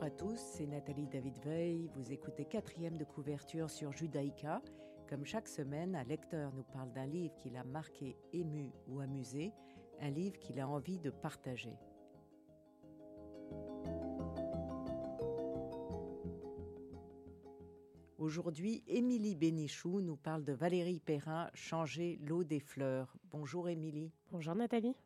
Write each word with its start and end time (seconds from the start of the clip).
Bonjour 0.00 0.14
à 0.14 0.18
tous, 0.18 0.38
c'est 0.38 0.66
Nathalie 0.66 1.06
David 1.08 1.38
Veil. 1.44 1.90
Vous 1.94 2.10
écoutez 2.10 2.46
quatrième 2.46 2.96
de 2.96 3.04
couverture 3.04 3.68
sur 3.68 3.92
Judaïka. 3.92 4.62
Comme 5.06 5.26
chaque 5.26 5.46
semaine, 5.46 5.94
un 5.94 6.04
lecteur 6.04 6.54
nous 6.54 6.62
parle 6.62 6.90
d'un 6.92 7.04
livre 7.04 7.34
qui 7.36 7.50
l'a 7.50 7.64
marqué, 7.64 8.16
ému 8.32 8.72
ou 8.88 9.00
amusé, 9.00 9.52
un 10.00 10.08
livre 10.08 10.38
qu'il 10.38 10.58
a 10.58 10.66
envie 10.66 10.98
de 10.98 11.10
partager. 11.10 11.76
Aujourd'hui, 18.16 18.82
Émilie 18.86 19.36
Bénichou 19.36 20.00
nous 20.00 20.16
parle 20.16 20.44
de 20.44 20.54
Valérie 20.54 21.00
Perrin, 21.00 21.50
Changer 21.52 22.18
l'eau 22.22 22.42
des 22.42 22.60
fleurs. 22.60 23.14
Bonjour 23.32 23.68
Émilie. 23.68 24.14
Bonjour 24.30 24.54
Nathalie. 24.54 24.96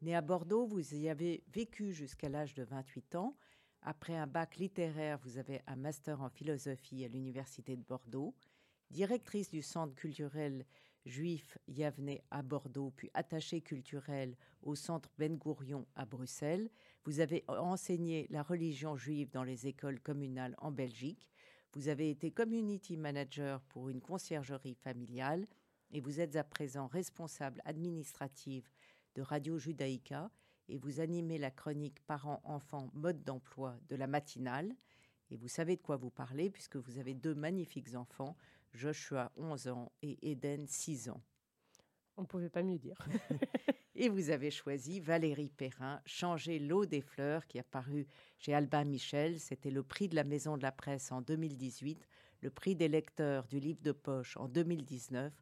Née 0.00 0.16
à 0.16 0.22
Bordeaux, 0.22 0.66
vous 0.66 0.92
y 0.92 1.08
avez 1.08 1.44
vécu 1.54 1.92
jusqu'à 1.92 2.28
l'âge 2.28 2.54
de 2.54 2.64
28 2.64 3.14
ans. 3.14 3.36
Après 3.84 4.16
un 4.16 4.28
bac 4.28 4.58
littéraire, 4.58 5.18
vous 5.24 5.38
avez 5.38 5.60
un 5.66 5.74
master 5.74 6.22
en 6.22 6.28
philosophie 6.28 7.04
à 7.04 7.08
l'Université 7.08 7.76
de 7.76 7.82
Bordeaux. 7.82 8.32
Directrice 8.90 9.50
du 9.50 9.60
Centre 9.60 9.94
culturel 9.96 10.64
juif 11.04 11.58
Yavne 11.66 12.18
à 12.30 12.42
Bordeaux, 12.42 12.92
puis 12.94 13.10
attachée 13.12 13.60
culturelle 13.60 14.36
au 14.62 14.76
Centre 14.76 15.10
Ben 15.18 15.36
Gourion 15.36 15.84
à 15.96 16.06
Bruxelles. 16.06 16.70
Vous 17.04 17.18
avez 17.18 17.42
enseigné 17.48 18.28
la 18.30 18.44
religion 18.44 18.96
juive 18.96 19.30
dans 19.30 19.42
les 19.42 19.66
écoles 19.66 19.98
communales 19.98 20.54
en 20.58 20.70
Belgique. 20.70 21.28
Vous 21.72 21.88
avez 21.88 22.10
été 22.10 22.30
community 22.30 22.96
manager 22.96 23.62
pour 23.62 23.88
une 23.88 24.00
conciergerie 24.00 24.76
familiale 24.76 25.48
et 25.90 26.00
vous 26.00 26.20
êtes 26.20 26.36
à 26.36 26.44
présent 26.44 26.86
responsable 26.86 27.60
administrative 27.64 28.70
de 29.16 29.22
Radio 29.22 29.58
Judaïka 29.58 30.30
et 30.72 30.78
vous 30.78 31.00
animez 31.00 31.36
la 31.36 31.50
chronique 31.50 32.00
Parents-enfants 32.06 32.90
mode 32.94 33.22
d'emploi 33.24 33.76
de 33.90 33.94
la 33.94 34.06
matinale. 34.06 34.74
Et 35.30 35.36
vous 35.36 35.48
savez 35.48 35.76
de 35.76 35.82
quoi 35.82 35.96
vous 35.96 36.10
parlez 36.10 36.48
puisque 36.48 36.76
vous 36.76 36.98
avez 36.98 37.12
deux 37.12 37.34
magnifiques 37.34 37.94
enfants, 37.94 38.36
Joshua 38.72 39.30
11 39.36 39.68
ans 39.68 39.92
et 40.00 40.30
Eden 40.30 40.66
6 40.66 41.10
ans. 41.10 41.20
On 42.16 42.22
ne 42.22 42.26
pouvait 42.26 42.48
pas 42.48 42.62
mieux 42.62 42.78
dire. 42.78 42.96
et 43.94 44.08
vous 44.08 44.30
avez 44.30 44.50
choisi 44.50 44.98
Valérie 44.98 45.50
Perrin, 45.50 46.00
Changer 46.06 46.58
l'eau 46.58 46.86
des 46.86 47.02
fleurs, 47.02 47.46
qui 47.46 47.58
a 47.58 47.64
paru 47.64 48.06
chez 48.38 48.54
Albin 48.54 48.84
Michel. 48.84 49.40
C'était 49.40 49.70
le 49.70 49.82
prix 49.82 50.08
de 50.08 50.16
la 50.16 50.24
Maison 50.24 50.56
de 50.56 50.62
la 50.62 50.72
Presse 50.72 51.12
en 51.12 51.20
2018, 51.20 52.08
le 52.40 52.50
prix 52.50 52.76
des 52.76 52.88
lecteurs 52.88 53.46
du 53.46 53.60
livre 53.60 53.82
de 53.82 53.92
poche 53.92 54.38
en 54.38 54.48
2019, 54.48 55.34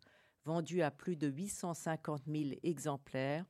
vendu 0.44 0.82
à 0.82 0.90
plus 0.90 1.14
de 1.14 1.28
850 1.28 2.22
000 2.26 2.50
exemplaires 2.64 3.44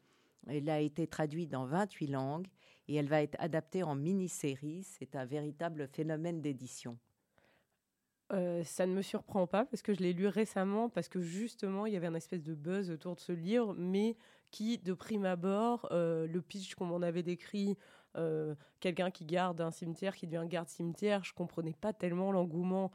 elle 0.46 0.68
a 0.70 0.80
été 0.80 1.06
traduite 1.06 1.50
dans 1.50 1.66
28 1.66 2.06
langues 2.08 2.48
et 2.88 2.96
elle 2.96 3.08
va 3.08 3.22
être 3.22 3.36
adaptée 3.38 3.82
en 3.82 3.94
mini-série. 3.94 4.82
C'est 4.84 5.14
un 5.16 5.24
véritable 5.24 5.88
phénomène 5.88 6.40
d'édition. 6.40 6.98
Euh, 8.32 8.62
ça 8.62 8.86
ne 8.86 8.94
me 8.94 9.02
surprend 9.02 9.46
pas 9.46 9.64
parce 9.64 9.82
que 9.82 9.92
je 9.92 10.00
l'ai 10.00 10.12
lu 10.12 10.28
récemment, 10.28 10.88
parce 10.88 11.08
que 11.08 11.20
justement 11.20 11.86
il 11.86 11.94
y 11.94 11.96
avait 11.96 12.06
un 12.06 12.14
espèce 12.14 12.42
de 12.42 12.54
buzz 12.54 12.90
autour 12.90 13.16
de 13.16 13.20
ce 13.20 13.32
livre, 13.32 13.74
mais 13.76 14.16
qui, 14.50 14.78
de 14.78 14.92
prime 14.92 15.24
abord, 15.24 15.88
euh, 15.90 16.26
le 16.26 16.40
pitch 16.40 16.74
qu'on 16.74 16.86
m'en 16.86 17.02
avait 17.02 17.24
décrit, 17.24 17.76
euh, 18.16 18.54
quelqu'un 18.78 19.10
qui 19.10 19.24
garde 19.24 19.60
un 19.60 19.70
cimetière, 19.70 20.14
qui 20.14 20.26
devient 20.26 20.46
garde-cimetière, 20.48 21.24
je 21.24 21.32
comprenais 21.32 21.74
pas 21.80 21.92
tellement 21.92 22.32
l'engouement 22.32 22.92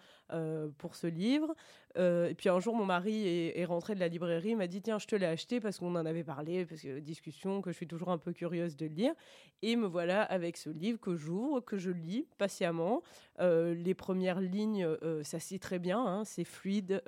pour 0.77 0.95
ce 0.95 1.07
livre. 1.07 1.53
Et 1.97 2.33
puis 2.35 2.49
un 2.49 2.59
jour, 2.59 2.75
mon 2.75 2.85
mari 2.85 3.27
est, 3.27 3.65
rentré 3.65 3.95
de 3.95 3.99
la 3.99 4.07
librairie, 4.07 4.55
m'a 4.55 4.67
dit 4.67 4.81
tiens, 4.81 4.99
je 4.99 5.07
te 5.07 5.15
l'ai 5.15 5.25
acheté 5.25 5.59
parce 5.59 5.79
qu'on 5.79 5.95
en 5.95 6.05
avait 6.05 6.23
parlé, 6.23 6.65
parce 6.65 6.81
que 6.81 6.99
discussion, 6.99 7.61
que 7.61 7.71
je 7.71 7.75
suis 7.75 7.87
toujours 7.87 8.09
un 8.09 8.17
peu 8.17 8.33
curieuse 8.33 8.75
de 8.75 8.85
lire. 8.85 9.13
Et 9.61 9.75
me 9.75 9.87
voilà 9.87 10.21
avec 10.21 10.57
ce 10.57 10.69
livre 10.69 10.99
que 10.99 11.15
j'ouvre, 11.15 11.61
que 11.61 11.77
je 11.77 11.89
lis 11.89 12.27
patiemment. 12.37 13.01
les 13.39 13.93
premières 13.93 14.41
lignes, 14.41 14.87
ça 15.23 15.39
se 15.39 15.55
très 15.57 15.79
bien, 15.79 16.05
hein, 16.05 16.25
c'est 16.25 16.43
fluide. 16.43 17.01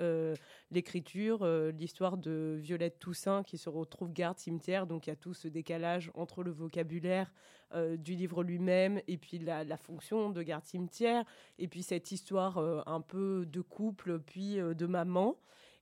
L'écriture, 0.70 1.46
l'histoire 1.72 2.16
de 2.16 2.58
Violette 2.60 2.98
Toussaint 2.98 3.42
qui 3.42 3.58
se 3.58 3.68
retrouve 3.68 4.12
garde 4.12 4.38
cimetière, 4.38 4.86
donc 4.86 5.06
il 5.06 5.10
y 5.10 5.12
a 5.12 5.16
tout 5.16 5.34
ce 5.34 5.48
décalage 5.48 6.10
entre 6.14 6.42
le 6.42 6.50
vocabulaire 6.50 7.30
euh, 7.74 7.98
du 7.98 8.14
livre 8.14 8.42
lui-même 8.42 9.00
et 9.08 9.18
puis 9.18 9.38
la, 9.38 9.76
fonction 9.76 10.30
de 10.30 10.42
garde 10.42 10.64
cimetière, 10.64 11.22
et 11.58 11.68
puis 11.68 11.82
cette 11.82 12.12
histoire 12.12 12.56
euh, 12.56 12.80
un 12.86 13.02
peu 13.02 13.44
de 13.46 13.60
couple, 13.60 14.20
puis 14.20 14.58
euh, 14.58 14.72
de 14.78 14.86
maman. 14.86 15.36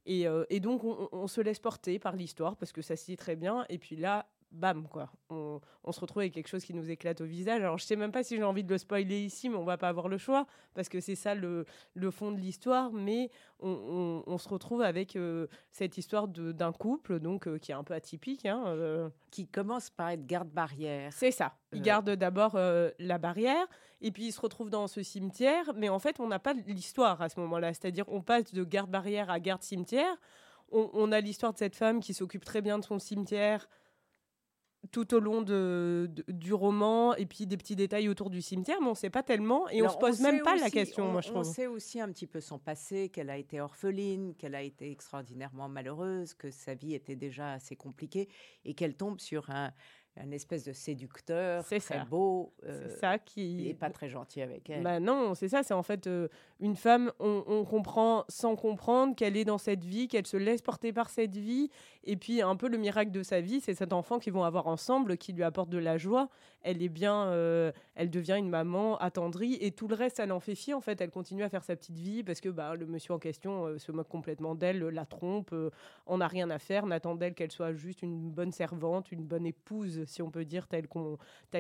Et, 0.07 0.61
donc 0.61 0.85
on, 0.85 1.27
se 1.27 1.41
laisse 1.41 1.59
porter 1.59 1.99
par 1.99 2.15
l'histoire 2.15 2.57
parce 2.57 2.73
que 2.73 2.81
ça 2.81 2.97
se 2.97 3.11
lit 3.11 3.17
très 3.17 3.37
bien. 3.37 3.67
Et 3.69 3.79
puis 3.79 3.97
là, 3.97 4.27
bam, 4.51 4.89
quoi. 4.89 5.11
On, 5.31 5.61
se 5.93 6.01
retrouve 6.01 6.21
avec 6.21 6.35
quelque 6.35 6.49
chose 6.49 6.65
qui 6.65 6.75
nous 6.75 6.91
éclate 6.91 7.21
au 7.21 7.25
visage. 7.25 7.63
Alors, 7.63 7.79
je 7.79 7.85
sais 7.85 7.97
même 7.97 8.13
pas 8.13 8.23
si 8.23 8.37
j'ai 8.37 8.43
envie 8.43 8.65
de 8.65 8.73
le 8.73 8.79
spoiler 8.79 9.21
ici, 9.21 9.49
mais 9.49 9.57
on 9.57 9.65
va 9.65 9.77
pas 9.77 9.89
avoir 9.89 10.09
le 10.09 10.19
choix, 10.19 10.47
parce 10.75 10.89
que 10.89 11.01
c'est 11.01 11.15
ça 11.15 11.35
le, 11.35 11.65
fond 12.11 12.33
de 12.33 12.39
l'histoire. 12.39 12.93
Mais 12.93 13.31
on, 13.61 14.39
se 14.39 14.49
retrouve 14.49 14.83
avec 14.83 15.17
euh, 15.17 15.47
cette 15.71 15.97
histoire 15.99 16.29
d'un 16.29 16.73
couple, 16.73 17.21
donc 17.21 17.47
euh, 17.47 17.59
qui 17.59 17.73
est 17.73 17.75
un 17.75 17.85
peu 17.85 17.95
atypique. 17.95 18.47
Hein, 18.47 18.65
euh. 18.67 19.09
Qui 19.31 19.47
commence 19.47 19.91
par 19.91 20.11
être 20.11 20.27
garde-barrière. 20.27 21.13
C'est 21.13 21.31
ça. 21.31 21.55
Il 21.73 21.83
garde 21.83 22.11
d'abord 22.11 22.59
la 22.99 23.19
barrière, 23.19 23.67
et 24.01 24.11
puis 24.11 24.27
il 24.29 24.33
se 24.33 24.41
retrouve 24.41 24.71
dans 24.71 24.87
ce 24.87 25.03
cimetière, 25.03 25.73
mais 25.75 25.89
en 25.89 25.99
fait, 25.99 26.21
on 26.21 26.29
n'a 26.29 26.39
pas 26.39 26.55
l'histoire 26.55 27.21
à 27.21 27.29
ce 27.29 27.39
moment-là. 27.41 27.75
C'est-à-dire, 27.75 28.05
on 28.09 28.23
passe 28.23 28.53
de 28.55 28.65
garde-barrière 28.65 29.29
à 29.31 29.39
garde-cimetière. 29.41 30.17
on 30.73 31.13
a 31.13 31.21
l'histoire 31.21 31.53
de 31.53 31.59
cette 31.59 31.77
femme 31.77 32.01
qui 32.01 32.15
s'occupe 32.15 32.45
très 32.45 32.63
bien 32.63 32.79
de 32.79 32.85
son 32.85 32.99
cimetière, 32.99 33.69
tout 34.87 35.15
au 35.15 35.21
long 35.21 35.43
de, 35.43 36.11
du 36.29 36.53
roman 36.55 37.15
et 37.15 37.27
puis 37.27 37.47
des 37.47 37.57
petits 37.57 37.77
détails 37.77 38.09
autour 38.09 38.31
du 38.31 38.43
cimetière, 38.43 38.79
mais 38.81 38.89
on 38.89 38.91
ne 38.91 38.97
sait 38.97 39.11
pas 39.11 39.23
tellement 39.23 39.69
et 39.69 39.83
on 39.83 39.87
on 39.87 39.89
se 39.89 39.99
pose 39.99 40.21
même 40.21 40.43
pas 40.43 40.57
la 40.57 40.71
question, 40.71 41.11
moi 41.11 41.21
je 41.21 41.29
trouve. 41.29 41.41
On 41.41 41.45
sait 41.45 41.67
aussi 41.67 42.01
un 42.01 42.11
petit 42.11 42.27
peu 42.27 42.41
son 42.41 42.59
passé, 42.59 43.09
qu'elle 43.09 43.31
a 43.31 43.37
été 43.37 43.61
orpheline, 43.61 44.35
qu'elle 44.35 44.55
a 44.55 44.63
été 44.63 44.91
extraordinairement 44.91 45.69
malheureuse, 45.69 46.35
que 46.35 46.51
sa 46.51 46.75
vie 46.75 46.95
était 46.95 47.17
déjà 47.17 47.53
assez 47.53 47.77
compliquée 47.77 48.29
et 48.65 48.75
qu'elle 48.75 48.97
tombe 48.97 49.21
sur 49.21 49.51
un, 49.51 49.73
un 50.19 50.31
espèce 50.31 50.65
de 50.65 50.73
séducteur 50.73 51.65
très 51.65 51.81
ça. 51.81 52.05
beau 52.05 52.53
euh, 52.65 52.89
ça 53.01 53.19
qui 53.19 53.69
est 53.69 53.75
pas 53.75 53.91
très 53.91 54.09
gentil 54.09 54.41
avec 54.41 54.71
elle. 54.71 54.83
Bah 54.83 54.99
non, 54.99 55.35
c'est 55.35 55.49
ça, 55.49 55.63
c'est 55.63 55.75
en 55.75 55.83
fait 55.83 56.07
euh, 56.07 56.29
une 56.61 56.77
femme 56.77 57.13
on, 57.19 57.65
comprend 57.65 58.25
sans 58.29 58.57
comprendre 58.57 59.15
qu'elle 59.15 59.37
est 59.37 59.45
dans 59.45 59.59
cette 59.59 59.85
vie, 59.85 60.09
qu'elle 60.09 60.27
se 60.27 60.37
laisse 60.37 60.63
porter 60.63 60.93
par 60.93 61.11
cette 61.11 61.37
vie 61.37 61.71
et 62.05 62.17
puis 62.17 62.41
un 62.41 62.57
peu 62.57 62.69
le 62.69 62.79
miracle 62.79 63.11
de 63.11 63.23
sa 63.23 63.41
vie, 63.41 63.61
c'est 63.61 63.75
cet 63.75 63.93
enfant 63.93 64.19
qu'ils 64.19 64.33
vont 64.33 64.45
avoir 64.45 64.69
ensemble 64.69 65.17
qui 65.17 65.33
lui 65.33 65.43
apporte 65.43 65.69
de 65.69 65.79
la 65.79 65.99
joie. 65.99 66.29
Elle 66.63 66.83
est 66.83 66.89
bien 66.89 67.27
euh, 67.27 67.73
elle 67.95 68.11
devient 68.11 68.37
une 68.39 68.49
maman 68.49 68.97
attendrie 68.99 69.59
et 69.61 69.71
tout 69.73 69.89
le 69.89 69.95
reste 69.95 70.19
elle 70.21 70.33
en 70.33 70.41
fait 70.41 70.55
fi 70.55 70.73
en 70.73 70.81
fait, 70.81 71.01
elle 71.01 71.11
continue 71.11 71.43
à 71.43 71.49
faire 71.49 71.65
sa 71.65 71.77
petite 71.77 71.99
vie 71.99 72.23
parce 72.23 72.41
que 72.41 72.49
bah 72.49 72.75
le 72.75 72.87
monsieur 72.87 73.13
en 73.15 73.19
question 73.19 73.79
se 73.79 73.93
moque 73.93 74.09
complètement 74.09 74.55
d'elle, 74.55 74.79
la 74.79 75.05
trompe, 75.05 75.55
on 76.07 76.19
n'a 76.19 76.29
rien 76.29 76.49
à 76.51 76.59
faire, 76.59 76.87
n'attend 76.87 77.17
d'elle 77.17 77.35
qu'elle 77.35 77.53
soit 77.53 77.75
juste 77.75 78.03
une 78.03 78.31
bonne 78.31 78.53
servante, 78.53 79.13
une 79.13 79.25
bonne 79.25 79.47
épouse 79.47 80.06
si 80.07 80.23
on 80.23 80.31
peut 80.31 80.45
dire, 80.45 80.67
telle 80.67 80.89
qu'on 80.89 81.19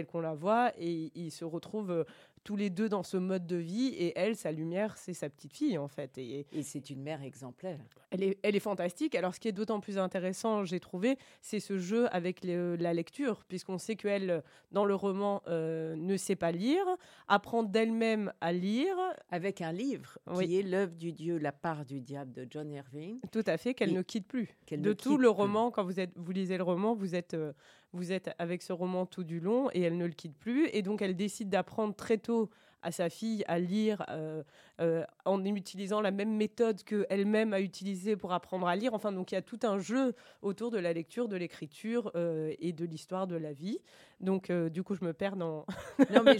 qu'on 0.08 0.20
la 0.20 0.34
voit. 0.34 0.72
Et 0.78 1.10
ils 1.14 1.30
se 1.30 1.44
retrouvent 1.44 1.90
euh, 1.90 2.04
tous 2.44 2.56
les 2.56 2.70
deux 2.70 2.88
dans 2.88 3.02
ce 3.02 3.16
mode 3.16 3.46
de 3.46 3.56
vie. 3.56 3.88
Et 3.88 4.12
elle, 4.16 4.36
sa 4.36 4.52
lumière, 4.52 4.96
c'est 4.96 5.14
sa 5.14 5.28
petite 5.28 5.52
fille, 5.52 5.78
en 5.78 5.88
fait. 5.88 6.16
Et, 6.18 6.46
et 6.52 6.62
c'est 6.62 6.90
une 6.90 7.02
mère 7.02 7.22
exemplaire. 7.22 7.80
Elle 8.10 8.22
est, 8.22 8.38
elle 8.42 8.54
est 8.56 8.60
fantastique. 8.60 9.14
Alors, 9.14 9.34
ce 9.34 9.40
qui 9.40 9.48
est 9.48 9.52
d'autant 9.52 9.80
plus 9.80 9.98
intéressant, 9.98 10.64
j'ai 10.64 10.80
trouvé, 10.80 11.18
c'est 11.40 11.60
ce 11.60 11.78
jeu 11.78 12.06
avec 12.14 12.44
la 12.44 12.94
lecture, 12.94 13.44
puisqu'on 13.48 13.78
sait 13.78 13.96
qu'elle, 13.96 14.42
dans 14.70 14.84
le 14.84 14.94
roman, 14.94 15.42
euh, 15.48 15.96
ne 15.96 16.16
sait 16.16 16.36
pas 16.36 16.52
lire, 16.52 16.84
apprend 17.26 17.62
d'elle-même 17.62 18.32
à 18.40 18.52
lire. 18.52 18.96
Avec 19.30 19.60
un 19.60 19.72
livre 19.72 20.18
qui 20.38 20.58
est 20.58 20.62
l'œuvre 20.62 20.94
du 20.94 21.12
Dieu, 21.12 21.38
La 21.38 21.52
part 21.52 21.84
du 21.84 22.00
diable 22.00 22.32
de 22.32 22.46
John 22.48 22.70
Irving. 22.70 23.18
Tout 23.32 23.44
à 23.46 23.56
fait, 23.56 23.74
qu'elle 23.74 23.92
ne 23.92 24.02
quitte 24.02 24.26
plus. 24.26 24.48
De 24.70 24.92
tout 24.92 25.18
le 25.18 25.28
roman, 25.28 25.70
quand 25.70 25.84
vous, 25.84 26.00
êtes, 26.00 26.12
vous 26.16 26.32
lisez 26.32 26.56
le 26.56 26.62
roman, 26.62 26.94
vous 26.94 27.14
êtes, 27.14 27.34
euh, 27.34 27.52
vous 27.96 28.12
êtes 28.12 28.30
avec 28.38 28.62
ce 28.62 28.72
roman 28.72 29.06
tout 29.06 29.24
du 29.24 29.40
long 29.40 29.68
et 29.72 29.82
elle 29.82 29.96
ne 29.96 30.06
le 30.06 30.12
quitte 30.12 30.36
plus. 30.36 30.68
Et 30.72 30.82
donc, 30.82 31.02
elle 31.02 31.16
décide 31.16 31.48
d'apprendre 31.48 31.94
très 31.94 32.18
tôt 32.18 32.50
à 32.82 32.92
sa 32.92 33.10
fille 33.10 33.42
à 33.48 33.58
lire 33.58 34.04
euh, 34.10 34.44
euh, 34.80 35.04
en 35.24 35.44
utilisant 35.44 36.00
la 36.00 36.12
même 36.12 36.36
méthode 36.36 36.84
qu'elle-même 36.84 37.52
a 37.52 37.60
utilisée 37.60 38.16
pour 38.16 38.32
apprendre 38.32 38.68
à 38.68 38.76
lire. 38.76 38.94
Enfin, 38.94 39.10
donc 39.10 39.32
il 39.32 39.34
y 39.34 39.38
a 39.38 39.42
tout 39.42 39.58
un 39.64 39.78
jeu 39.78 40.14
autour 40.40 40.70
de 40.70 40.78
la 40.78 40.92
lecture, 40.92 41.26
de 41.26 41.36
l'écriture 41.36 42.12
euh, 42.14 42.54
et 42.60 42.72
de 42.72 42.84
l'histoire 42.84 43.26
de 43.26 43.34
la 43.34 43.52
vie. 43.52 43.80
Donc, 44.20 44.52
du 44.52 44.82
coup, 44.82 44.94
je 44.94 45.04
me 45.04 45.12
perds 45.12 45.36
dans... 45.36 45.66
non, 46.10 46.22
mais 46.22 46.36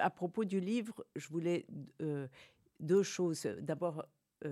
à 0.00 0.08
propos 0.08 0.44
du 0.44 0.60
livre, 0.60 1.04
je 1.16 1.28
voulais 1.28 1.66
deux 2.80 3.02
choses. 3.02 3.46
D'abord, 3.60 4.06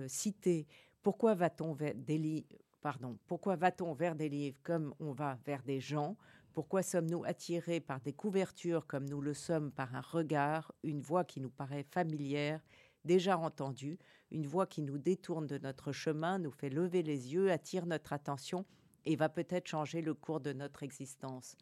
citer 0.07 0.67
pourquoi 1.01 1.33
va-t-on 1.33 1.73
vers 1.73 1.93
livres 2.07 2.45
pardon, 2.81 3.17
pourquoi 3.27 3.55
va-t-on 3.55 3.93
vers 3.93 4.15
des 4.15 4.29
livres 4.29 4.59
comme 4.63 4.93
on 4.99 5.11
va 5.11 5.37
vers 5.45 5.63
des 5.63 5.79
gens? 5.79 6.17
Pourquoi 6.53 6.83
sommes-nous 6.83 7.23
attirés 7.23 7.79
par 7.79 8.01
des 8.01 8.11
couvertures 8.11 8.85
comme 8.85 9.07
nous 9.07 9.21
le 9.21 9.33
sommes 9.33 9.71
par 9.71 9.95
un 9.95 10.01
regard, 10.01 10.73
une 10.83 10.99
voix 10.99 11.23
qui 11.23 11.39
nous 11.39 11.49
paraît 11.49 11.83
familière, 11.83 12.61
déjà 13.05 13.37
entendue, 13.37 13.97
une 14.31 14.45
voix 14.45 14.67
qui 14.67 14.81
nous 14.81 14.97
détourne 14.97 15.47
de 15.47 15.57
notre 15.57 15.91
chemin, 15.91 16.39
nous 16.39 16.51
fait 16.51 16.69
lever 16.69 17.03
les 17.03 17.33
yeux, 17.33 17.51
attire 17.51 17.85
notre 17.85 18.13
attention 18.13 18.65
et 19.05 19.15
va 19.15 19.29
peut-être 19.29 19.67
changer 19.67 20.01
le 20.01 20.13
cours 20.13 20.41
de 20.41 20.51
notre 20.51 20.83
existence? 20.83 21.55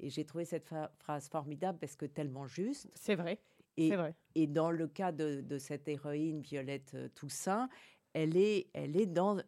Et 0.00 0.10
j'ai 0.10 0.24
trouvé 0.24 0.44
cette 0.44 0.68
phrase 0.98 1.28
formidable 1.28 1.78
parce 1.78 1.96
que 1.96 2.06
tellement 2.06 2.46
juste. 2.46 2.90
C'est 2.94 3.14
vrai. 3.14 3.40
Et, 3.76 3.92
et 4.34 4.46
dans 4.46 4.70
le 4.70 4.86
cas 4.86 5.10
de, 5.10 5.58
cette 5.58 5.88
héroïne, 5.88 6.40
Violette 6.42 6.96
Toussaint, 7.14 7.68
elle 8.14 8.36
est, 8.36 8.68
elle 8.72 8.96
est 8.96 9.06
dans 9.06 9.38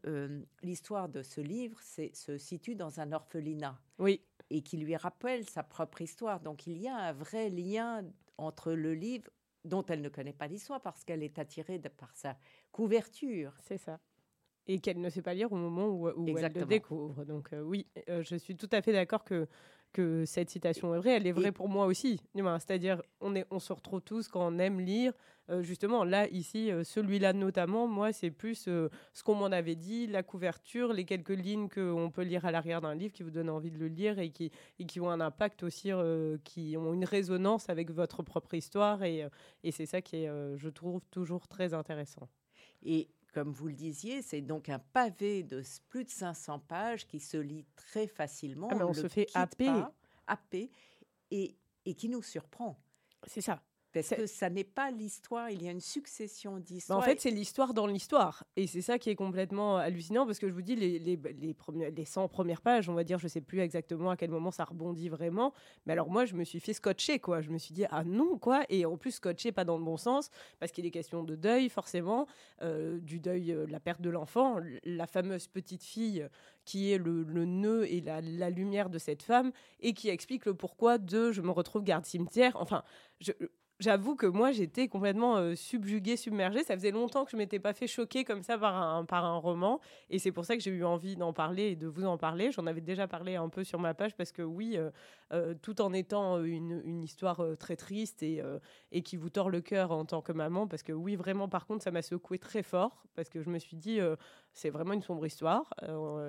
l'histoire 0.62 1.08
de 1.08 1.22
ce 1.22 1.40
livre, 1.40 1.78
c'est 1.80 2.14
se 2.14 2.36
situe 2.36 2.74
dans 2.74 3.00
un 3.00 3.12
orphelinat. 3.12 3.80
Oui. 3.98 4.20
Et 4.50 4.62
qui 4.62 4.76
lui 4.76 4.96
rappelle 4.96 5.48
sa 5.48 5.62
propre 5.62 6.02
histoire. 6.02 6.40
Donc 6.40 6.66
il 6.66 6.78
y 6.78 6.88
a 6.88 6.96
un 6.96 7.12
vrai 7.12 7.48
lien 7.48 8.04
entre 8.36 8.72
le 8.72 8.94
livre 8.94 9.30
dont 9.64 9.84
elle 9.86 10.02
ne 10.02 10.08
connaît 10.08 10.32
pas 10.32 10.46
l'histoire 10.46 10.80
parce 10.80 11.04
qu'elle 11.04 11.22
est 11.22 11.38
attirée 11.38 11.78
par 11.78 12.14
sa 12.14 12.36
couverture. 12.72 13.52
C'est 13.60 13.78
ça. 13.78 13.98
Et 14.69 14.80
qu'elle 14.80 15.00
ne 15.00 15.10
sait 15.10 15.22
pas 15.22 15.34
lire 15.34 15.52
au 15.52 15.56
moment 15.56 15.88
où, 15.88 16.08
elle 16.08 16.52
le 16.52 16.64
découvre. 16.66 17.24
Donc 17.24 17.50
oui, 17.62 17.86
je 18.08 18.36
suis 18.36 18.56
tout 18.56 18.69
à 18.72 18.82
fait 18.82 18.92
d'accord 18.92 19.24
que 19.24 19.46
que 19.96 20.26
cette 20.26 20.50
citation 20.50 20.94
est 20.94 20.98
vraie, 20.98 21.12
elle 21.12 21.26
est 21.26 21.32
vraie 21.32 21.52
pour 21.52 21.70
moi 21.70 21.87
aussi. 21.87 22.20
C'est-à-dire, 22.34 23.00
on, 23.22 23.34
est, 23.34 23.46
on 23.50 23.58
se 23.58 23.72
retrouve 23.72 24.02
tous 24.02 24.28
quand 24.28 24.46
on 24.46 24.58
aime 24.58 24.78
lire. 24.78 25.14
Euh, 25.48 25.62
justement, 25.62 26.04
là, 26.04 26.28
ici, 26.28 26.70
euh, 26.70 26.84
celui-là 26.84 27.32
notamment, 27.32 27.87
moi, 27.87 28.12
c'est 28.12 28.31
plus 28.31 28.69
euh, 28.69 28.90
ce 29.14 29.22
qu'on 29.22 29.37
m'en 29.37 29.46
avait 29.46 29.75
dit, 29.75 30.06
la 30.06 30.22
couverture, 30.22 30.93
les 30.93 31.06
quelques 31.06 31.31
lignes 31.31 31.70
qu'on 31.70 32.10
peut 32.10 32.25
lire 32.25 32.44
à 32.44 32.50
l'arrière 32.50 32.82
d'un 32.82 32.94
livre 32.94 33.14
qui 33.14 33.22
vous 33.22 33.31
donnent 33.31 33.48
envie 33.48 33.70
de 33.70 33.78
le 33.78 33.88
lire 33.88 34.19
et 34.19 34.28
qui, 34.28 34.50
et 34.78 34.84
qui 34.84 35.00
ont 35.00 35.08
un 35.08 35.20
impact 35.20 35.62
aussi, 35.62 35.93
qui 36.44 36.76
ont 36.76 36.93
une 36.93 37.06
résonance 37.06 37.70
avec 37.70 37.90
votre 37.90 38.22
propre 38.22 38.52
histoire. 38.52 39.02
Et, 39.02 39.26
et 39.64 39.70
c'est 39.70 39.87
ça 39.87 40.02
qui 40.02 40.25
est, 40.25 40.56
je 40.56 40.69
trouve, 40.69 41.00
toujours 41.10 41.48
très 41.48 41.72
intéressant. 41.72 42.28
Et 42.82 43.08
comme 43.36 43.52
vous 43.52 43.68
le 43.68 43.74
disiez, 43.74 44.22
c'est 44.22 44.40
donc 44.40 44.70
un 44.70 44.78
pavé 44.78 45.42
de 45.42 45.62
plus 45.90 46.04
de 46.04 46.08
500 46.08 46.58
pages 46.60 47.06
qui 47.06 47.20
se 47.20 47.36
lit 47.36 47.66
très 47.76 48.06
facilement. 48.06 48.70
Ah, 48.72 48.86
on, 48.86 48.94
se 48.94 49.08
fait 49.08 49.28
happer. 49.34 49.70
happer 50.26 50.70
et, 51.30 51.54
et 51.84 51.92
qui 51.92 52.08
nous 52.08 52.22
surprend. 52.22 52.80
C'est 53.26 53.42
ça. 53.42 53.62
Parce 54.02 54.20
que 54.20 54.26
ça 54.26 54.50
n'est 54.50 54.64
pas 54.64 54.90
l'histoire, 54.90 55.50
il 55.50 55.62
y 55.62 55.69
a 55.69 55.70
une 55.70 55.81
succession 55.81 56.58
d'histoires. 56.58 56.98
en 56.98 57.02
fait, 57.02 57.20
c'est 57.20 57.31
l'histoire 57.31 57.75
dans 57.75 57.87
l'histoire. 57.87 58.44
Et 58.56 58.66
c'est 58.66 58.82
ça 58.82 58.98
qui 58.98 59.10
est 59.10 59.14
complètement 59.14 59.76
hallucinant, 59.76 60.26
parce 60.26 60.38
que 60.38 60.48
je 60.48 60.52
vous 60.52 60.62
dis, 60.62 60.76
les, 60.76 60.98
les, 60.98 61.16
les, 61.16 61.54
premiers, 61.54 61.90
les 61.90 62.04
100 62.04 62.28
premières 62.28 62.60
pages, 62.60 62.88
on 62.88 62.94
va 62.94 63.04
dire, 63.04 63.19
je 63.19 63.25
ne 63.25 63.31
sais 63.31 63.40
plus 63.40 63.60
exactement 63.60 64.10
à 64.10 64.16
quel 64.16 64.31
moment 64.31 64.50
ça 64.50 64.64
rebondit 64.64 65.08
vraiment. 65.08 65.52
Mais 65.87 65.93
alors 65.93 66.10
moi, 66.10 66.25
je 66.25 66.34
me 66.34 66.44
suis 66.44 66.60
fait 66.60 66.72
scotcher, 66.72 67.19
quoi. 67.19 67.40
Je 67.40 67.50
me 67.50 67.58
suis 67.58 67.75
dit, 67.75 67.84
ah 67.90 68.04
non, 68.04 68.38
quoi. 68.38 68.64
Et 68.69 68.84
en 68.84 68.96
plus, 68.96 69.12
scotcher 69.12 69.52
pas 69.52 69.64
dans 69.64 69.78
le 69.78 69.84
bon 69.84 69.96
sens, 69.96 70.31
parce 70.58 70.72
qu'il 70.72 70.84
est 70.87 70.90
question 70.90 71.25
de 71.25 71.34
deuil, 71.34 71.69
forcément, 71.69 72.26
euh, 72.62 72.98
du 72.98 73.19
deuil, 73.19 73.52
euh, 73.52 73.66
la 73.69 73.81
perte 73.81 74.00
de 74.00 74.10
l'enfant, 74.10 74.60
la 74.84 75.06
fameuse 75.06 75.48
petite 75.48 75.82
fille 75.82 76.26
qui 76.64 76.93
est 76.93 76.98
le, 76.98 77.22
le 77.22 77.44
nœud 77.44 77.90
et 77.90 78.00
la, 78.00 78.20
la, 78.20 78.50
lumière 78.50 78.90
de 78.90 78.98
cette 78.98 79.22
femme, 79.22 79.52
et 79.81 79.94
qui 79.94 80.08
explique 80.08 80.46
le 80.46 80.54
pourquoi 80.54 80.98
de 80.98 81.31
je 81.31 81.40
me 81.40 81.50
retrouve 81.50 81.84
garde 81.84 82.04
cimetière. 82.04 82.56
Enfin, 82.56 82.82
je, 83.20 83.32
J'avoue 83.78 84.17
que 84.17 84.25
moi, 84.26 84.52
j'étais 84.52 84.88
complètement 84.88 85.37
euh, 85.37 85.55
subjuguée, 85.55 86.17
submergée. 86.17 86.64
Ça 86.64 86.75
faisait 86.75 86.93
longtemps 86.93 87.26
que 87.26 87.31
je 87.31 87.37
m'étais 87.37 87.58
pas 87.58 87.75
fait 87.75 87.87
choquer 87.87 88.25
comme 88.25 88.43
ça 88.43 88.56
par 88.56 88.75
un, 88.75 89.05
par 89.05 89.26
un 89.26 89.37
roman. 89.37 89.81
Et 90.08 90.19
c'est 90.19 90.32
pour 90.32 90.46
ça 90.46 90.56
que 90.56 90.62
j'ai 90.62 90.70
eu 90.70 90.82
envie 90.82 91.14
d'en 91.14 91.34
parler 91.34 91.64
et 91.64 91.76
de 91.76 91.87
vous 91.87 92.06
en 92.06 92.17
parler. 92.17 92.52
J'en 92.52 92.67
avais 92.67 92.81
déjà 92.81 93.06
parlé 93.06 93.37
un 93.37 93.50
peu 93.50 93.64
sur 93.64 93.78
ma 93.78 93.93
page 93.93 94.17
parce 94.17 94.32
que 94.32 94.40
oui, 94.40 94.78
euh, 94.78 94.90
euh, 95.34 95.55
tout 95.61 95.82
en 95.82 95.93
étant 95.93 96.43
une, 96.43 96.81
une 96.87 97.02
histoire 97.02 97.43
très 97.58 97.76
triste 97.76 98.23
et, 98.23 98.43
et 98.93 99.02
qui 99.02 99.17
vous 99.17 99.28
tord 99.28 99.50
le 99.50 99.61
cœur 99.61 99.93
en 99.93 100.06
tant 100.06 100.22
que 100.22 100.32
maman, 100.32 100.67
parce 100.67 100.82
que 100.82 100.93
oui, 100.93 101.14
vraiment, 101.14 101.49
par 101.49 101.67
contre, 101.67 101.84
ça 101.84 101.90
m'a 101.90 102.02
secoué 102.02 102.38
très 102.38 102.62
fort 102.62 103.05
parce 103.14 103.29
que 103.29 103.43
je 103.43 103.50
me 103.50 103.58
suis 103.58 103.76
dit, 103.76 103.99
c'est 104.52 104.70
vraiment 104.70 104.94
une 104.94 105.02
sombre 105.02 105.26
histoire. 105.26 105.75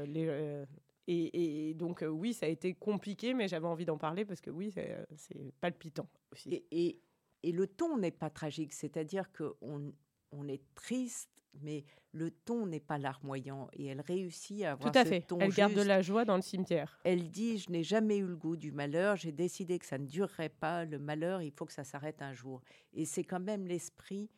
Les, 0.05 0.65
et, 1.07 1.73
donc, 1.75 2.03
oui, 2.05 2.33
ça 2.33 2.47
a 2.47 2.49
été 2.49 2.73
compliqué, 2.73 3.33
mais 3.33 3.47
j'avais 3.47 3.67
envie 3.67 3.85
d'en 3.85 3.97
parler 3.97 4.25
parce 4.25 4.41
que 4.41 4.49
oui, 4.49 4.73
c'est 5.15 5.53
palpitant 5.61 6.09
aussi. 6.31 6.53
et, 6.53 6.65
et 6.71 6.99
le 7.43 7.67
ton 7.67 7.97
n'est 7.97 8.11
pas 8.11 8.29
tragique, 8.29 8.73
c'est-à-dire 8.73 9.31
qu'on 9.31 9.93
on 10.31 10.47
est 10.47 10.61
triste, 10.75 11.29
mais 11.61 11.85
le 12.11 12.31
ton 12.31 12.65
n'est 12.65 12.79
pas 12.79 12.97
larmoyant 12.97 13.69
et 13.73 13.85
elle 13.85 14.01
réussit 14.01 14.63
à 14.63 14.73
avoir 14.73 14.91
Tout 14.91 14.99
à 14.99 15.05
fait. 15.05 15.25
elle 15.39 15.51
garde 15.53 15.73
de 15.73 15.81
la 15.81 16.01
joie 16.01 16.25
dans 16.25 16.35
le 16.35 16.41
cimetière. 16.41 16.99
Elle 17.03 17.29
dit 17.29 17.57
Je 17.57 17.71
n'ai 17.71 17.83
jamais 17.83 18.17
eu 18.17 18.25
le 18.27 18.35
goût 18.35 18.55
du 18.57 18.71
malheur, 18.71 19.15
j'ai 19.15 19.31
décidé 19.31 19.79
que 19.79 19.85
ça 19.85 19.97
ne 19.97 20.05
durerait 20.05 20.49
pas. 20.49 20.85
Le 20.85 20.99
malheur, 20.99 21.41
il 21.41 21.51
faut 21.51 21.65
que 21.65 21.73
ça 21.73 21.83
s'arrête 21.83 22.21
un 22.21 22.33
jour. 22.33 22.61
Et 22.93 23.05
c'est 23.05 23.23
quand 23.23 23.39
même 23.39 23.65
l'esprit 23.67 24.29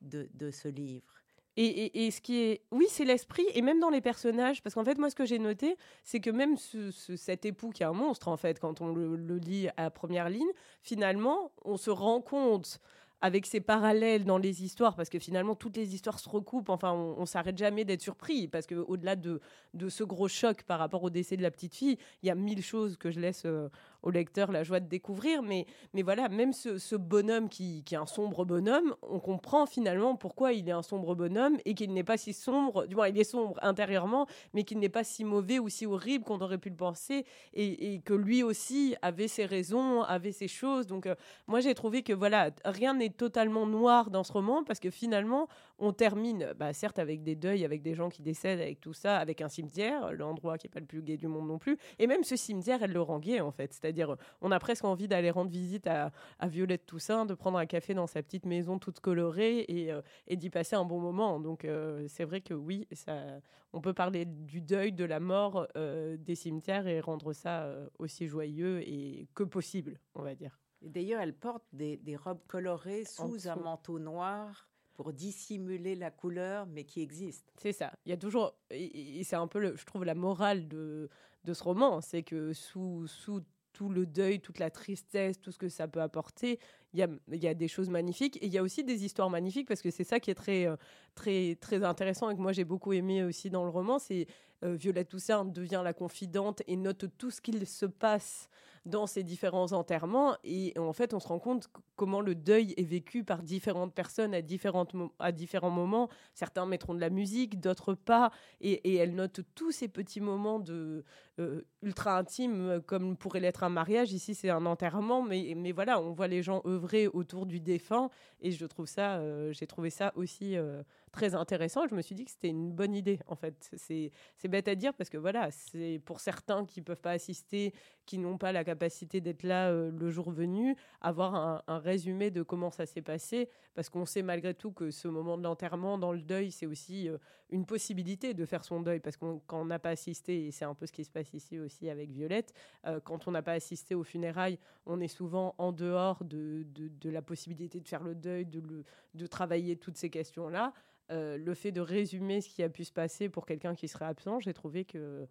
de, 0.00 0.28
de 0.34 0.50
ce 0.50 0.68
livre. 0.68 1.17
Et, 1.60 2.12
ce 2.12 2.20
qui 2.20 2.36
est, 2.36 2.60
oui, 2.70 2.86
c'est 2.88 3.04
l'esprit, 3.04 3.44
et 3.52 3.62
même 3.62 3.80
dans 3.80 3.90
les 3.90 4.00
personnages, 4.00 4.62
parce 4.62 4.76
qu'en 4.76 4.84
fait, 4.84 4.96
moi, 4.96 5.10
ce 5.10 5.16
que 5.16 5.24
j'ai 5.24 5.40
noté, 5.40 5.76
c'est 6.04 6.20
que 6.20 6.30
même 6.30 6.56
cet 6.56 7.46
époux 7.46 7.70
qui 7.70 7.82
est 7.82 7.86
un 7.86 7.92
monstre, 7.92 8.28
en 8.28 8.36
fait, 8.36 8.60
quand 8.60 8.80
on 8.80 8.94
le, 8.94 9.38
lit 9.38 9.68
à 9.76 9.90
première 9.90 10.28
ligne, 10.28 10.46
finalement, 10.82 11.50
on 11.64 11.76
se 11.76 11.90
rend 11.90 12.20
compte 12.20 12.80
avec 13.20 13.44
ces 13.44 13.58
parallèles 13.58 14.24
dans 14.24 14.38
les 14.38 14.62
histoires, 14.62 14.94
parce 14.94 15.08
que 15.08 15.18
finalement 15.18 15.56
toutes 15.56 15.76
les 15.76 15.96
histoires 15.96 16.20
se 16.20 16.28
recoupent. 16.28 16.68
Enfin, 16.68 16.92
on, 16.92 17.26
s'arrête 17.26 17.58
jamais 17.58 17.84
d'être 17.84 18.02
surpris, 18.02 18.46
parce 18.46 18.64
que 18.64 18.76
au-delà 18.76 19.16
de, 19.16 19.40
de 19.74 19.88
ce 19.88 20.04
gros 20.04 20.28
choc 20.28 20.62
par 20.62 20.78
rapport 20.78 21.02
au 21.02 21.10
décès 21.10 21.36
de 21.36 21.42
la 21.42 21.50
petite 21.50 21.74
fille, 21.74 21.98
il 22.22 22.28
y 22.28 22.30
a 22.30 22.36
mille 22.36 22.62
choses 22.62 22.96
que 22.96 23.10
je 23.10 23.18
laisse 23.18 23.42
euh, 23.46 23.68
au 24.02 24.10
lecteur 24.10 24.52
la 24.52 24.64
joie 24.64 24.80
de 24.80 24.88
découvrir. 24.88 25.42
Mais, 25.42 25.66
mais 25.94 26.02
voilà, 26.02 26.28
même 26.28 26.52
ce, 26.52 26.96
bonhomme 26.96 27.48
qui, 27.48 27.82
qui, 27.84 27.94
est 27.94 27.98
un 27.98 28.06
sombre 28.06 28.44
bonhomme, 28.44 28.94
on 29.02 29.20
comprend 29.20 29.66
finalement 29.66 30.16
pourquoi 30.16 30.52
il 30.52 30.68
est 30.68 30.72
un 30.72 30.82
sombre 30.82 31.14
bonhomme 31.14 31.58
et 31.64 31.74
qu'il 31.74 31.92
n'est 31.92 32.04
pas 32.04 32.16
si 32.16 32.32
sombre, 32.32 32.86
du 32.86 32.94
moins 32.94 33.08
il 33.08 33.18
est 33.18 33.24
sombre 33.24 33.58
intérieurement, 33.62 34.26
mais 34.54 34.64
qu'il 34.64 34.78
n'est 34.78 34.88
pas 34.88 35.04
si 35.04 35.24
mauvais 35.24 35.58
ou 35.58 35.68
si 35.68 35.86
horrible 35.86 36.24
qu'on 36.24 36.40
aurait 36.40 36.58
pu 36.58 36.70
le 36.70 36.76
penser, 36.76 37.24
et, 37.54 38.00
que 38.04 38.14
lui 38.14 38.42
aussi 38.42 38.94
avait 39.02 39.28
ses 39.28 39.44
raisons, 39.44 40.02
avait 40.02 40.32
ses 40.32 40.48
choses. 40.48 40.86
Donc 40.86 41.06
euh, 41.06 41.14
moi 41.46 41.60
j'ai 41.60 41.74
trouvé 41.74 42.02
que 42.02 42.12
voilà, 42.12 42.50
rien 42.64 42.94
n'est 42.94 43.10
totalement 43.10 43.66
noir 43.66 44.10
dans 44.10 44.24
ce 44.24 44.32
roman, 44.32 44.64
parce 44.64 44.80
que 44.80 44.90
finalement 44.90 45.48
on 45.78 45.92
termine, 45.92 46.52
bah, 46.56 46.72
certes 46.72 46.98
avec 46.98 47.22
des 47.22 47.36
deuils, 47.36 47.64
avec 47.64 47.82
des 47.82 47.94
gens 47.94 48.08
qui 48.08 48.22
décèdent, 48.22 48.60
avec 48.60 48.80
tout 48.80 48.92
ça, 48.92 49.18
avec 49.18 49.40
un 49.40 49.48
cimetière, 49.48 50.12
l'endroit 50.12 50.58
qui 50.58 50.66
est 50.66 50.70
pas 50.70 50.80
le 50.80 50.86
plus 50.86 51.02
gai 51.02 51.16
du 51.16 51.28
monde 51.28 51.46
non 51.46 51.58
plus, 51.58 51.78
et 51.98 52.06
même 52.06 52.24
ce 52.24 52.36
cimetière, 52.36 52.82
elle 52.82 52.92
le 52.92 53.00
rend 53.00 53.18
gai 53.18 53.40
en 53.40 53.50
fait. 53.50 53.72
C'est-à-dire, 53.72 54.16
on 54.40 54.50
a 54.50 54.58
presque 54.58 54.84
envie 54.84 55.08
d'aller 55.08 55.30
rendre 55.30 55.50
visite 55.50 55.86
à, 55.86 56.10
Violette 56.42 56.86
Toussaint, 56.86 57.26
de 57.26 57.34
prendre 57.34 57.58
un 57.58 57.66
café 57.66 57.94
dans 57.94 58.06
sa 58.06 58.22
petite 58.22 58.46
maison 58.46 58.78
toute 58.78 59.00
colorée 59.00 59.64
et, 59.68 59.92
euh, 59.92 60.00
d'y 60.30 60.50
passer 60.50 60.76
un 60.76 60.84
bon 60.84 61.00
moment. 61.00 61.40
Donc, 61.40 61.64
euh, 61.64 62.04
c'est 62.08 62.24
vrai 62.24 62.40
que 62.40 62.54
oui, 62.54 62.86
ça, 62.92 63.40
on 63.72 63.80
peut 63.80 63.92
parler 63.92 64.24
du 64.24 64.60
deuil, 64.60 64.92
de 64.92 65.04
la 65.04 65.20
mort 65.20 65.66
euh, 65.76 66.16
des 66.16 66.34
cimetières 66.34 66.86
et 66.86 67.00
rendre 67.00 67.32
ça 67.32 67.68
aussi 67.98 68.26
joyeux 68.26 68.80
et 68.82 69.28
que 69.34 69.42
possible, 69.42 70.00
on 70.14 70.22
va 70.22 70.34
dire. 70.34 70.58
D'ailleurs, 70.82 71.20
elle 71.20 71.34
porte 71.34 71.64
des, 71.72 72.16
robes 72.16 72.44
colorées 72.46 73.04
sous 73.04 73.48
un 73.48 73.56
manteau 73.56 73.98
noir 73.98 74.67
pour 74.98 75.12
dissimuler 75.12 75.94
la 75.94 76.10
couleur, 76.10 76.66
mais 76.66 76.82
qui 76.82 77.00
existe. 77.02 77.52
C'est 77.56 77.70
ça. 77.70 77.92
Il 78.04 78.10
y 78.10 78.12
a 78.12 78.16
toujours, 78.16 78.56
et, 78.72 79.22
c'est 79.22 79.36
un 79.36 79.46
peu, 79.46 79.76
je 79.76 79.84
trouve, 79.84 80.04
la 80.04 80.16
morale 80.16 80.66
de, 80.66 81.08
de 81.44 81.54
ce 81.54 81.62
roman, 81.62 82.00
c'est 82.00 82.24
que 82.24 82.52
sous, 82.52 83.06
sous 83.06 83.40
tout 83.72 83.88
le 83.88 84.06
deuil, 84.06 84.40
toute 84.40 84.58
la 84.58 84.70
tristesse, 84.70 85.40
tout 85.40 85.52
ce 85.52 85.58
que 85.58 85.68
ça 85.68 85.86
peut 85.86 86.02
apporter, 86.02 86.58
il 86.92 86.98
y 86.98 87.04
a, 87.04 87.08
y 87.30 87.46
a, 87.46 87.54
des 87.54 87.68
choses 87.68 87.90
magnifiques. 87.90 88.38
Et 88.38 88.46
il 88.46 88.52
y 88.52 88.58
a 88.58 88.62
aussi 88.64 88.82
des 88.82 89.04
histoires 89.04 89.30
magnifiques, 89.30 89.68
parce 89.68 89.82
que 89.82 89.92
c'est 89.92 90.02
ça 90.02 90.18
qui 90.18 90.32
est 90.32 90.34
très, 90.34 90.66
euh, 90.66 90.74
très, 91.14 91.54
très 91.54 91.84
intéressant 91.84 92.30
et 92.30 92.34
que 92.34 92.40
moi 92.40 92.50
j'ai 92.50 92.64
beaucoup 92.64 92.92
aimé 92.92 93.22
aussi 93.22 93.50
dans 93.50 93.62
le 93.62 93.70
roman. 93.70 94.00
C'est 94.00 94.26
euh, 94.64 94.74
Violette 94.74 95.10
Toussaint 95.10 95.44
devient 95.44 95.82
la 95.84 95.92
confidente 95.92 96.60
et 96.66 96.74
note 96.74 97.04
tout 97.16 97.30
ce 97.30 97.40
qu'il 97.40 97.64
se 97.68 97.86
passe 97.86 98.48
dans 98.86 99.06
ces 99.06 99.22
différents 99.22 99.72
enterrements. 99.72 100.36
Et 100.44 100.74
en 100.78 100.92
fait, 100.92 101.14
on 101.14 101.20
se 101.20 101.28
rend 101.28 101.38
compte 101.38 101.68
comment 101.96 102.20
le 102.20 102.34
deuil 102.34 102.74
est 102.76 102.84
vécu 102.84 103.24
par 103.24 103.42
différentes 103.42 103.94
personnes 103.94 104.34
à, 104.34 104.42
différentes 104.42 104.94
à 105.18 105.32
différents 105.32 105.70
moments. 105.70 106.08
Certains 106.34 106.66
mettront 106.66 106.94
de 106.94 107.00
la 107.00 107.10
musique, 107.10 107.60
d'autres 107.60 107.94
pas. 107.94 108.30
Et, 108.60 108.96
elle 108.96 109.14
note 109.14 109.40
tous 109.54 109.70
ces 109.70 109.88
petits 109.88 110.20
moments 110.20 110.58
de 110.58 111.04
euh, 111.38 111.62
ultra 111.82 112.18
intimes, 112.18 112.80
comme 112.86 113.16
pourrait 113.16 113.40
l'être 113.40 113.62
un 113.62 113.68
mariage. 113.68 114.12
Ici, 114.12 114.34
c'est 114.34 114.50
un 114.50 114.66
enterrement. 114.66 115.22
Mais, 115.22 115.54
mais 115.56 115.72
voilà, 115.72 116.00
on 116.00 116.12
voit 116.12 116.28
les 116.28 116.42
gens 116.42 116.62
œuvrer 116.66 117.06
autour 117.06 117.46
du 117.46 117.60
défunt. 117.60 118.10
Et 118.40 118.50
je 118.52 118.66
trouve 118.66 118.86
ça, 118.86 119.16
euh, 119.18 119.52
j'ai 119.52 119.66
trouvé 119.66 119.90
ça 119.90 120.12
aussi 120.14 120.56
euh, 120.56 120.82
très 121.10 121.34
intéressant. 121.34 121.86
Je 121.88 121.94
me 121.94 122.02
suis 122.02 122.14
dit 122.14 122.24
que 122.24 122.30
c'était 122.30 122.48
une 122.48 122.72
bonne 122.72 122.94
idée, 122.94 123.18
en 123.26 123.34
fait. 123.34 123.70
C'est 123.76 124.48
bête 124.48 124.68
à 124.68 124.74
dire 124.74 124.94
parce 124.94 125.10
que 125.10 125.18
voilà, 125.18 125.50
c'est 125.50 126.00
pour 126.04 126.20
certains 126.20 126.64
qui 126.64 126.80
peuvent 126.80 127.00
pas 127.00 127.12
assister, 127.12 127.72
qui 128.06 128.18
n'ont 128.18 128.38
pas 128.38 128.52
la 128.52 128.64
capacité 128.64 129.20
d'être 129.20 129.42
là 129.42 129.68
euh, 129.68 129.90
le 129.90 130.10
jour 130.10 130.30
venu, 130.30 130.76
avoir 131.00 131.62
un, 131.66 131.78
résumé 131.78 132.30
de 132.30 132.42
comment 132.42 132.70
ça 132.70 132.86
s'est 132.86 133.02
passé, 133.02 133.50
parce 133.74 133.90
qu'on 133.90 134.06
sait 134.06 134.22
malgré 134.22 134.54
tout 134.54 134.72
que 134.72 134.90
ce 134.90 135.08
moment 135.08 135.36
de 135.36 135.42
l'enterrement, 135.42 135.98
dans 135.98 136.12
le 136.12 136.22
deuil, 136.22 136.50
c'est 136.50 136.66
aussi 136.66 137.08
euh, 137.08 137.18
une 137.50 137.66
possibilité 137.66 138.32
de 138.32 138.46
faire 138.46 138.64
son 138.64 138.80
deuil, 138.80 139.00
parce 139.00 139.16
qu'on 139.16 139.64
n'a 139.64 139.78
pas 139.78 139.90
assisté, 139.90 140.46
et 140.46 140.50
c'est 140.52 140.64
un 140.64 140.74
peu 140.74 140.86
ce 140.86 140.92
qui 140.92 141.04
se 141.04 141.10
passe 141.10 141.27
ici 141.34 141.58
aussi 141.58 141.88
avec 141.90 142.10
Violette, 142.10 142.52
euh, 142.86 143.00
quand 143.00 143.28
on 143.28 143.30
n'a 143.30 143.42
pas 143.42 143.52
assisté 143.52 143.94
aux 143.94 144.04
funérailles, 144.04 144.58
on 144.86 145.00
est 145.00 145.08
souvent 145.08 145.54
en 145.58 145.72
dehors 145.72 146.24
de, 146.24 146.64
la 147.04 147.22
possibilité 147.22 147.80
de 147.80 147.88
faire 147.88 148.02
le 148.02 148.14
deuil, 148.14 148.46
de, 148.46 148.60
le, 148.60 148.84
de 149.14 149.26
travailler 149.26 149.76
toutes 149.76 149.96
ces 149.96 150.10
questions-là. 150.10 150.72
le 151.10 151.54
fait 151.54 151.72
de 151.72 151.80
résumer 151.80 152.40
ce 152.40 152.48
qui 152.48 152.62
a 152.62 152.68
pu 152.68 152.84
se 152.84 152.92
passer 152.92 153.28
pour 153.28 153.46
quelqu'un 153.46 153.74
qui 153.74 153.88
serait 153.88 154.06
absent, 154.06 154.40
j'ai 154.40 154.54
trouvé 154.54 154.84
que 154.84 155.26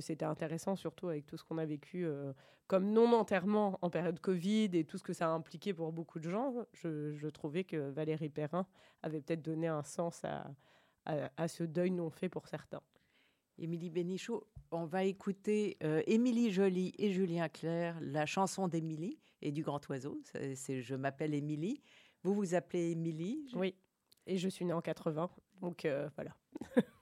c'était 0.00 0.24
intéressant, 0.24 0.76
surtout 0.76 1.08
avec 1.08 1.26
tout 1.26 1.36
ce 1.36 1.44
qu'on 1.44 1.58
a 1.58 1.66
vécu 1.66 2.06
comme 2.68 2.90
non-enterrement 2.92 3.78
en 3.80 3.88
période 3.88 4.20
Covid 4.20 4.70
et 4.74 4.84
tout 4.84 4.98
ce 4.98 5.02
que 5.02 5.14
ça 5.14 5.26
a 5.26 5.30
impliqué 5.30 5.72
pour 5.72 5.90
beaucoup 5.90 6.20
de 6.20 6.28
gens. 6.28 6.54
Je, 6.74 7.28
trouvais 7.28 7.64
que 7.64 7.90
Valérie 7.90 8.28
Perrin 8.28 8.66
avait 9.02 9.20
peut-être 9.20 9.42
donné 9.42 9.66
un 9.66 9.82
sens 9.82 10.22
à 10.24 11.48
ce 11.48 11.64
deuil 11.64 11.90
non 11.90 12.10
fait 12.10 12.28
pour 12.28 12.46
certains. 12.46 12.82
Émilie 13.58 13.90
Bénichot, 13.90 14.46
on 14.70 14.84
va 14.84 15.04
écouter 15.04 15.76
euh, 15.82 16.02
Émilie 16.06 16.52
Joly 16.52 16.94
et 16.98 17.12
Julien 17.12 17.48
Clerc, 17.48 17.98
la 18.00 18.24
chanson 18.24 18.68
d'Émilie 18.68 19.18
et 19.42 19.50
du 19.50 19.62
Grand 19.62 19.80
Oiseau. 19.88 20.20
C'est 20.54 20.80
Je 20.80 20.94
m'appelle 20.94 21.34
Émilie. 21.34 21.82
Vous 22.22 22.34
vous 22.34 22.54
appelez 22.54 22.92
Émilie? 22.92 23.48
Oui, 23.54 23.74
et 24.26 24.36
je 24.36 24.48
suis 24.48 24.64
née 24.64 24.72
en 24.72 24.80
80, 24.80 25.30
donc 25.60 25.84
euh, 25.84 26.08
voilà. 26.14 26.36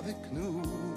avec 0.00 0.16
nous 0.32 0.89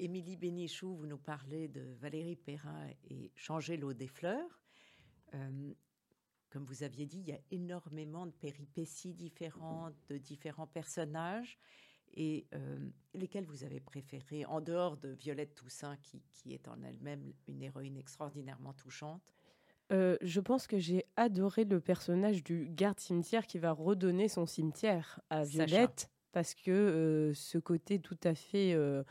Émilie 0.00 0.36
Bénichou, 0.36 0.94
vous 0.94 1.06
nous 1.06 1.18
parlez 1.18 1.68
de 1.68 1.82
Valérie 2.00 2.36
Perrin 2.36 2.88
et 3.10 3.30
Changer 3.34 3.76
l'eau 3.76 3.92
des 3.92 4.06
fleurs. 4.08 4.60
Euh, 5.34 5.72
comme 6.48 6.64
vous 6.64 6.82
aviez 6.82 7.04
dit, 7.04 7.18
il 7.18 7.28
y 7.28 7.32
a 7.32 7.40
énormément 7.50 8.24
de 8.24 8.32
péripéties 8.32 9.12
différentes, 9.12 9.94
de 10.08 10.16
différents 10.16 10.66
personnages. 10.66 11.58
Et 12.14 12.46
euh, 12.54 12.88
lesquels 13.14 13.44
vous 13.44 13.62
avez 13.62 13.78
préférés, 13.78 14.46
en 14.46 14.60
dehors 14.60 14.96
de 14.96 15.10
Violette 15.10 15.54
Toussaint, 15.54 15.96
qui, 15.98 16.22
qui 16.32 16.54
est 16.54 16.66
en 16.66 16.82
elle-même 16.82 17.32
une 17.46 17.62
héroïne 17.62 17.96
extraordinairement 17.96 18.72
touchante 18.72 19.34
euh, 19.92 20.16
je 20.20 20.38
pense 20.38 20.68
que 20.68 20.78
j'ai 20.78 21.04
adoré 21.16 21.64
le 21.64 21.80
personnage 21.80 22.44
du 22.44 22.68
garde-cimetière 22.70 23.44
qui 23.44 23.58
va 23.58 23.72
redonner 23.72 24.28
son 24.28 24.46
cimetière 24.46 25.18
à 25.30 25.42
Violette, 25.42 26.08
parce 26.30 26.54
que 26.54 27.32
ce 27.34 27.58
côté 27.58 27.98
tout 27.98 28.18
à 28.22 28.36
fait 28.36 28.72
euh, 28.72 29.02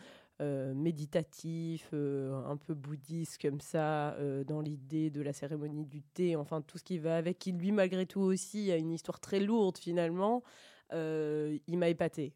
méditatif, 0.73 1.89
euh, 1.93 2.43
un 2.45 2.57
peu 2.57 2.73
bouddhiste 2.73 3.41
comme 3.41 3.59
ça, 3.59 4.13
euh, 4.13 4.43
dans 4.43 4.61
l'idée 4.61 5.09
de 5.09 5.21
la 5.21 5.33
cérémonie 5.33 5.85
du 5.85 6.01
thé, 6.01 6.35
enfin 6.35 6.61
tout 6.61 6.77
ce 6.77 6.83
qui 6.83 6.97
va 6.97 7.17
avec, 7.17 7.39
qui 7.39 7.51
lui 7.51 7.71
malgré 7.71 8.05
tout 8.05 8.21
aussi 8.21 8.71
a 8.71 8.77
une 8.77 8.91
histoire 8.91 9.19
très 9.19 9.39
lourde 9.39 9.77
finalement, 9.77 10.43
il 10.91 11.77
m'a 11.77 11.89
épaté. 11.89 12.33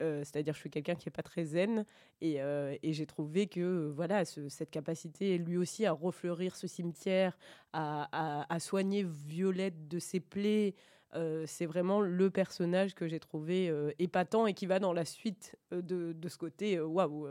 C'est-à-dire, 0.00 0.52
je 0.52 0.58
suis 0.58 0.68
quelqu'un 0.68 0.96
qui 0.96 1.08
n'est 1.08 1.12
pas 1.12 1.22
très 1.22 1.44
zen 1.46 1.86
et, 2.20 2.38
j'ai 2.82 3.06
trouvé 3.06 3.46
que 3.46 3.90
voilà 3.96 4.26
cette 4.26 4.70
capacité, 4.70 5.38
lui 5.38 5.56
aussi, 5.56 5.86
à 5.86 5.92
refleurir 5.92 6.56
ce 6.56 6.66
cimetière, 6.66 7.38
à, 7.72 8.44
à 8.52 8.60
soigner 8.60 9.02
Violette 9.02 9.88
de 9.88 9.98
ses 9.98 10.20
plaies, 10.20 10.74
euh, 11.16 11.44
c'est 11.46 11.66
vraiment 11.66 12.00
le 12.00 12.30
personnage 12.30 12.94
que 12.94 13.06
j'ai 13.06 13.20
trouvé 13.20 13.68
euh, 13.68 13.92
épatant 13.98 14.46
et 14.46 14.54
qui 14.54 14.66
va 14.66 14.80
dans 14.80 14.92
la 14.92 15.04
suite 15.04 15.56
euh, 15.72 15.80
de, 15.82 16.28
ce 16.28 16.36
côté 16.36 16.80
waouh 16.80 17.28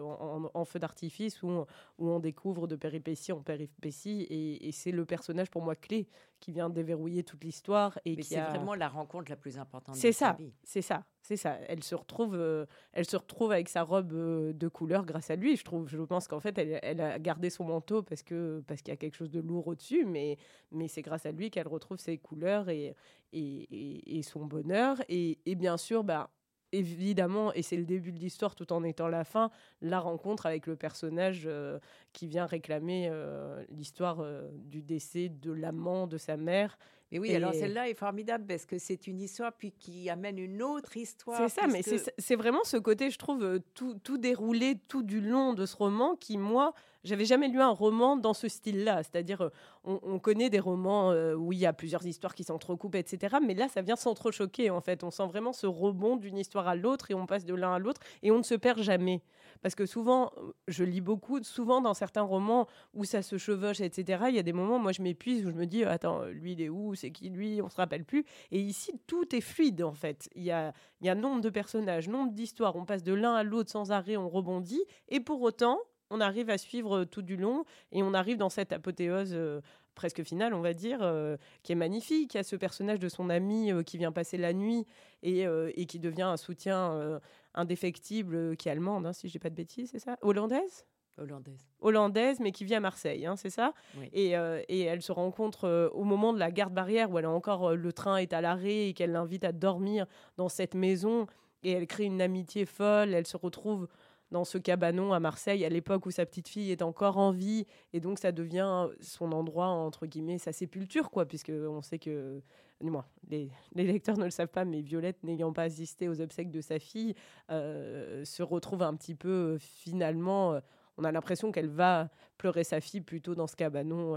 en, 0.54 0.66
feu 0.66 0.80
d'artifice 0.80 1.44
où, 1.44 1.66
où, 1.98 2.10
on 2.10 2.20
découvre 2.20 2.68
de 2.68 2.76
péripéties 2.76 3.32
en 3.34 3.42
péripéties 3.42 4.26
et, 4.30 4.72
c'est 4.72 4.92
le 4.92 5.06
personnage 5.06 5.50
pour 5.50 5.62
moi 5.62 5.76
clé 5.76 6.08
qui 6.40 6.52
vient 6.52 6.70
déverrouiller 6.70 7.24
toute 7.24 7.44
l'histoire 7.44 8.00
et 8.06 8.22
c'est 8.24 8.40
vraiment 8.40 8.76
la 8.76 8.88
rencontre 8.88 9.30
la 9.30 9.38
plus 9.38 9.58
importante. 9.58 9.96
C'est 9.96 10.12
ça, 10.12 10.38
c'est 10.64 10.82
ça, 10.82 11.04
c'est 11.24 11.38
ça. 11.38 11.58
Elle 11.68 11.84
se 11.84 11.96
retrouve, 11.96 12.68
elle 12.92 13.06
se 13.06 13.18
retrouve 13.18 13.52
avec 13.52 13.70
sa 13.70 13.82
robe 13.82 14.12
de 14.12 14.68
couleur 14.68 15.06
grâce 15.06 15.32
à 15.32 15.36
lui. 15.36 15.56
Je 15.56 15.64
trouve, 15.64 15.88
je 15.88 15.98
pense 15.98 16.28
qu'en 16.28 16.40
fait, 16.40 16.58
elle, 16.58 17.02
a 17.02 17.18
gardé 17.18 17.50
son 17.50 17.64
manteau 17.64 18.04
parce 18.04 18.24
que 18.24 18.62
parce 18.68 18.82
qu'il 18.82 18.92
y 18.92 18.94
a 18.94 18.98
quelque 18.98 19.16
chose 19.16 19.32
de 19.32 19.40
lourd 19.40 19.68
au-dessus, 19.68 20.06
mais 20.06 20.38
mais 20.72 20.88
c'est 20.88 21.02
grâce 21.02 21.26
à 21.26 21.32
lui 21.32 21.50
qu'elle 21.50 21.68
retrouve 21.68 21.98
ses 21.98 22.18
couleurs 22.18 22.70
et, 22.70 22.96
et, 23.34 24.22
son 24.24 24.46
bonheur. 24.46 25.02
Et, 25.10 25.38
bien 25.56 25.78
sûr, 25.78 26.04
bah, 26.04 26.30
évidemment, 26.72 27.54
et 27.54 27.62
c'est 27.62 27.78
le 27.78 27.86
début 27.86 28.12
de 28.12 28.20
l'histoire 28.20 28.56
tout 28.56 28.72
en 28.74 28.84
étant 28.84 29.08
la 29.08 29.24
fin, 29.24 29.52
la 29.82 30.00
rencontre 30.00 30.46
avec 30.46 30.68
le 30.68 30.76
personnage 30.76 31.44
euh, 31.46 31.80
qui 32.14 32.28
vient 32.28 32.46
réclamer 32.46 33.08
euh, 33.10 33.64
l'histoire 33.70 34.20
euh, 34.20 34.50
du 34.54 34.82
décès 34.82 35.30
de 35.30 35.52
l'amant 35.52 36.08
de 36.08 36.18
sa 36.18 36.38
mère. 36.38 36.78
Et 37.14 37.20
oui, 37.20 37.36
alors 37.36 37.54
celle-là 37.54 37.90
est 37.90 37.94
formidable 37.94 38.46
parce 38.48 38.66
que 38.66 38.80
c'est 38.80 39.06
une 39.06 39.22
histoire 39.22 39.54
puis 39.54 39.72
qui 39.72 40.10
amène 40.10 40.40
une 40.40 40.64
autre 40.64 40.98
histoire. 40.98 41.38
C'est 41.38 41.62
ça, 41.62 41.68
mais 41.68 41.82
c'est 41.84 42.36
vraiment 42.36 42.64
ce 42.64 42.78
côté, 42.78 43.12
je 43.12 43.20
trouve, 43.20 43.44
euh, 43.44 43.60
tout, 43.76 43.94
tout 44.04 44.18
déroulé 44.18 44.80
tout 44.88 45.04
du 45.04 45.22
long 45.22 45.54
de 45.54 45.68
ce 45.68 45.76
roman 45.76 46.16
qui, 46.16 46.40
moi, 46.40 46.74
j'avais 47.04 47.26
jamais 47.26 47.48
lu 47.48 47.62
un 47.62 47.70
roman 47.70 48.16
dans 48.16 48.34
ce 48.34 48.48
style-là. 48.48 49.04
C'est-à-dire, 49.04 49.42
euh, 49.42 49.50
on, 49.84 50.20
connaît 50.20 50.50
des 50.50 50.60
romans 50.60 51.12
euh, 51.12 51.36
où 51.36 51.52
il 51.52 51.60
y 51.60 51.66
a 51.66 51.74
plusieurs 51.74 52.06
histoires 52.06 52.34
qui 52.34 52.44
s'entrecoupent, 52.44 52.96
etc. 52.96 53.38
Mais 53.46 53.54
là, 53.54 53.68
ça 53.68 53.82
vient 53.82 53.96
s'entrechoquer, 53.96 54.70
en 54.70 54.82
fait. 54.82 55.04
On 55.04 55.12
sent 55.12 55.28
vraiment 55.28 55.54
ce 55.54 55.68
rebond 55.68 56.16
d'une 56.16 56.38
histoire 56.38 56.68
à 56.68 56.76
l'autre 56.76 57.12
et 57.12 57.14
on 57.14 57.26
passe 57.26 57.46
de 57.46 57.54
l'un 57.54 57.74
à 57.74 57.80
l'autre 57.80 58.02
et 58.22 58.32
on 58.32 58.38
ne 58.38 58.44
se 58.44 58.56
perd 58.56 58.82
jamais. 58.82 59.22
Parce 59.62 59.76
que 59.76 59.86
souvent, 59.86 60.32
je 60.68 60.84
lis 60.84 61.02
beaucoup, 61.02 61.42
souvent 61.44 61.82
dans 61.82 61.94
certains 61.94 62.22
romans 62.22 62.68
où 62.94 63.06
ça 63.06 63.22
se 63.22 63.38
chevauche, 63.38 63.82
etc., 63.82 64.24
il 64.30 64.36
y 64.36 64.40
a 64.40 64.44
des 64.44 64.54
moments, 64.54 64.80
moi 64.80 64.92
je 64.92 65.02
m'épuise, 65.02 65.46
où 65.46 65.52
je 65.52 65.56
me 65.56 65.66
dis, 65.66 65.84
attends, 65.84 66.26
lui 66.26 66.54
il 66.54 66.62
est 66.62 66.70
où, 66.70 66.96
c'est 66.96 67.12
qui 67.12 67.30
lui, 67.30 67.62
on 67.62 67.70
se 67.70 67.78
rappelle 67.78 68.04
plus. 68.04 68.26
Et 68.52 68.60
ici, 68.60 68.92
tout 69.08 69.34
est 69.36 69.42
fluide 69.42 69.84
en 69.84 69.94
fait. 69.94 70.30
Il 70.36 70.44
y 70.44 70.52
a, 70.52 70.74
il 71.02 71.08
y 71.08 71.10
a 71.10 71.16
nombre 71.16 71.42
de 71.42 71.50
personnages, 71.50 72.10
nombre 72.10 72.34
d'histoires, 72.34 72.76
on 72.76 72.86
passe 72.86 73.04
de 73.04 73.14
l'un 73.14 73.36
à 73.36 73.44
l'autre 73.44 73.72
sans 73.72 73.92
arrêt, 73.92 74.18
on 74.18 74.30
rebondit. 74.30 74.84
Et 75.10 75.20
pour 75.20 75.42
autant, 75.42 75.80
on 76.14 76.22
arrive 76.22 76.50
à 76.52 76.60
suivre 76.60 77.04
tout 77.06 77.24
du 77.24 77.36
long 77.36 77.66
et 77.92 78.04
on 78.04 78.14
arrive 78.14 78.38
dans 78.38 78.50
cette 78.50 78.72
apothéose 78.72 79.32
euh, 79.34 79.62
presque 79.96 80.24
finale, 80.24 80.54
on 80.54 80.62
va 80.62 80.74
dire, 80.74 81.00
euh, 81.02 81.38
qui 81.64 81.72
est 81.72 81.76
magnifique. 81.76 82.36
Il 82.36 82.38
y 82.38 82.40
a 82.40 82.44
ce 82.44 82.56
personnage 82.56 83.00
de 83.00 83.10
son 83.10 83.32
ami 83.32 83.72
euh, 83.72 83.82
qui 83.82 83.98
vient 83.98 84.12
passer 84.12 84.38
la 84.38 84.54
nuit 84.54 84.86
et, 85.24 85.46
et 85.76 85.86
qui 85.86 86.00
devient 86.00 86.24
un 86.24 86.38
soutien 86.38 87.20
indéfectible, 87.54 88.58
qui 88.58 88.68
est 88.68 88.72
allemande, 88.74 89.06
hein, 89.06 89.14
si 89.14 89.28
je 89.28 89.32
dis 89.32 89.40
pas 89.40 89.50
de 89.50 89.56
bêtises, 89.56 89.92
c'est 89.92 90.00
ça? 90.00 90.18
Hollandaise? 90.22 90.86
Hollandaise. 91.18 91.66
Hollandaise, 91.80 92.42
mais 92.42 92.52
qui 92.52 92.66
vit 92.66 92.76
à 92.76 92.82
Marseille, 92.82 93.26
hein, 93.26 93.38
c'est 93.38 93.50
ça? 93.50 93.74
Et, 94.12 94.32
et, 94.32 94.82
elle 94.82 95.02
se 95.02 95.14
rencontre 95.14 95.90
au 95.94 96.04
moment 96.04 96.34
de 96.34 96.40
la 96.40 96.52
garde 96.52 96.74
barrière 96.74 97.10
où 97.10 97.20
elle 97.20 97.26
a 97.26 97.30
encore 97.30 97.74
le 97.74 97.94
train 97.94 98.18
est 98.18 98.34
à 98.34 98.42
l'arrêt 98.42 98.90
et 98.90 98.94
qu'elle 98.94 99.14
l'invite 99.14 99.46
à 99.46 99.54
dormir 99.54 100.08
dans 100.36 100.50
cette 100.50 100.76
maison 100.76 101.26
et 101.64 101.72
elle 101.72 101.88
crée 101.88 102.04
une 102.04 102.22
amitié 102.22 102.66
folle. 102.66 103.14
Elle 103.14 103.28
se 103.28 103.38
retrouve 103.38 103.88
dans 104.34 104.46
ce 104.46 104.58
cabanon 104.58 105.14
à 105.14 105.20
Marseille 105.20 105.64
à 105.64 105.70
l'époque 105.70 106.08
où 106.08 106.12
sa 106.12 106.26
petite 106.26 106.48
fille 106.48 106.72
est 106.72 106.82
encore 106.82 107.18
en 107.18 107.32
vie 107.32 107.68
et 107.94 108.00
donc 108.00 108.18
ça 108.18 108.32
devient 108.32 108.88
son 109.00 109.32
endroit 109.32 109.68
entre 109.68 110.08
guillemets 110.08 110.40
sa 110.40 110.52
sépulture 110.52 111.12
quoi 111.12 111.28
puisque 111.28 111.52
on 111.52 111.84
sait 111.84 112.00
que 112.00 112.42
moi 112.82 113.06
les, 113.30 113.52
les, 113.76 113.84
lecteurs 113.84 114.18
ne 114.18 114.26
le 114.26 114.32
savent 114.32 114.48
pas 114.48 114.66
mais 114.66 114.82
Violette 114.82 115.24
n'ayant 115.24 115.54
pas 115.54 115.62
assisté 115.62 116.10
aux 116.10 116.20
obsèques 116.20 116.50
de 116.50 116.62
sa 116.62 116.80
fille 116.80 117.14
euh, 117.52 118.26
se 118.26 118.42
retrouve 118.42 118.82
un 118.82 118.96
petit 118.96 119.14
peu 119.14 119.30
euh, 119.30 119.58
finalement 119.60 120.54
euh, 120.54 120.60
on 120.98 121.04
a 121.04 121.12
l'impression 121.12 121.52
qu'elle 121.52 121.70
va 121.70 122.10
pleurer 122.40 122.64
sa 122.64 122.82
fille 122.82 123.02
plutôt 123.02 123.36
dans 123.36 123.48
ce 123.48 123.56
cabanon 123.56 124.16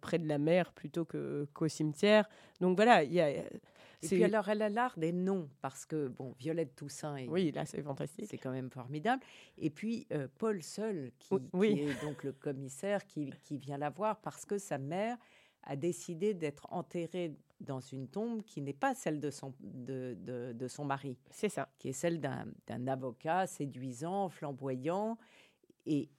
près 0.00 0.18
de 0.18 0.26
la 0.26 0.38
mer 0.38 0.72
plutôt 0.72 1.04
qu'au 1.04 1.68
cimetière. 1.68 2.30
Donc 2.62 2.76
voilà 2.76 3.02
il 3.02 3.12
y 3.12 3.20
a 3.20 3.42
et 4.02 4.08
puis 4.08 4.24
alors, 4.24 4.48
elle 4.48 4.62
a 4.62 4.68
l'art 4.68 4.98
des 4.98 5.12
noms, 5.12 5.48
parce 5.60 5.84
que, 5.84 6.08
bon, 6.08 6.34
Violette 6.38 6.74
Toussaint, 6.74 7.26
oui, 7.28 7.52
là, 7.52 7.64
c'est 7.64 7.82
fantastique. 7.82 8.26
C'est 8.28 8.38
quand 8.38 8.50
même 8.50 8.70
formidable. 8.70 9.22
Et 9.58 9.70
puis, 9.70 10.06
euh, 10.12 10.28
Paul 10.38 10.62
Seul, 10.62 11.12
qui, 11.18 11.34
est 11.34 12.02
donc 12.02 12.24
le 12.24 12.32
commissaire, 12.32 13.04
qui, 13.06 13.32
qui 13.42 13.58
vient 13.58 13.78
la 13.78 13.90
voir 13.90 14.20
parce 14.20 14.44
que 14.44 14.58
sa 14.58 14.78
mère 14.78 15.16
a 15.62 15.76
décidé 15.76 16.34
d'être 16.34 16.66
enterrée 16.70 17.34
dans 17.60 17.80
une 17.80 18.08
tombe 18.08 18.42
qui 18.42 18.60
n'est 18.60 18.74
pas 18.74 18.94
celle 18.94 19.20
de 19.20 19.30
son, 19.30 19.54
de, 19.60 20.16
de, 20.20 20.52
de 20.52 20.68
son 20.68 20.84
mari. 20.84 21.16
C'est 21.30 21.48
ça. 21.48 21.68
Qui 21.78 21.88
est 21.88 21.92
celle 21.92 22.20
d'un 22.20 22.86
avocat 22.86 23.46
séduisant, 23.46 24.28
flamboyant. 24.28 25.16
Et, 25.86 26.10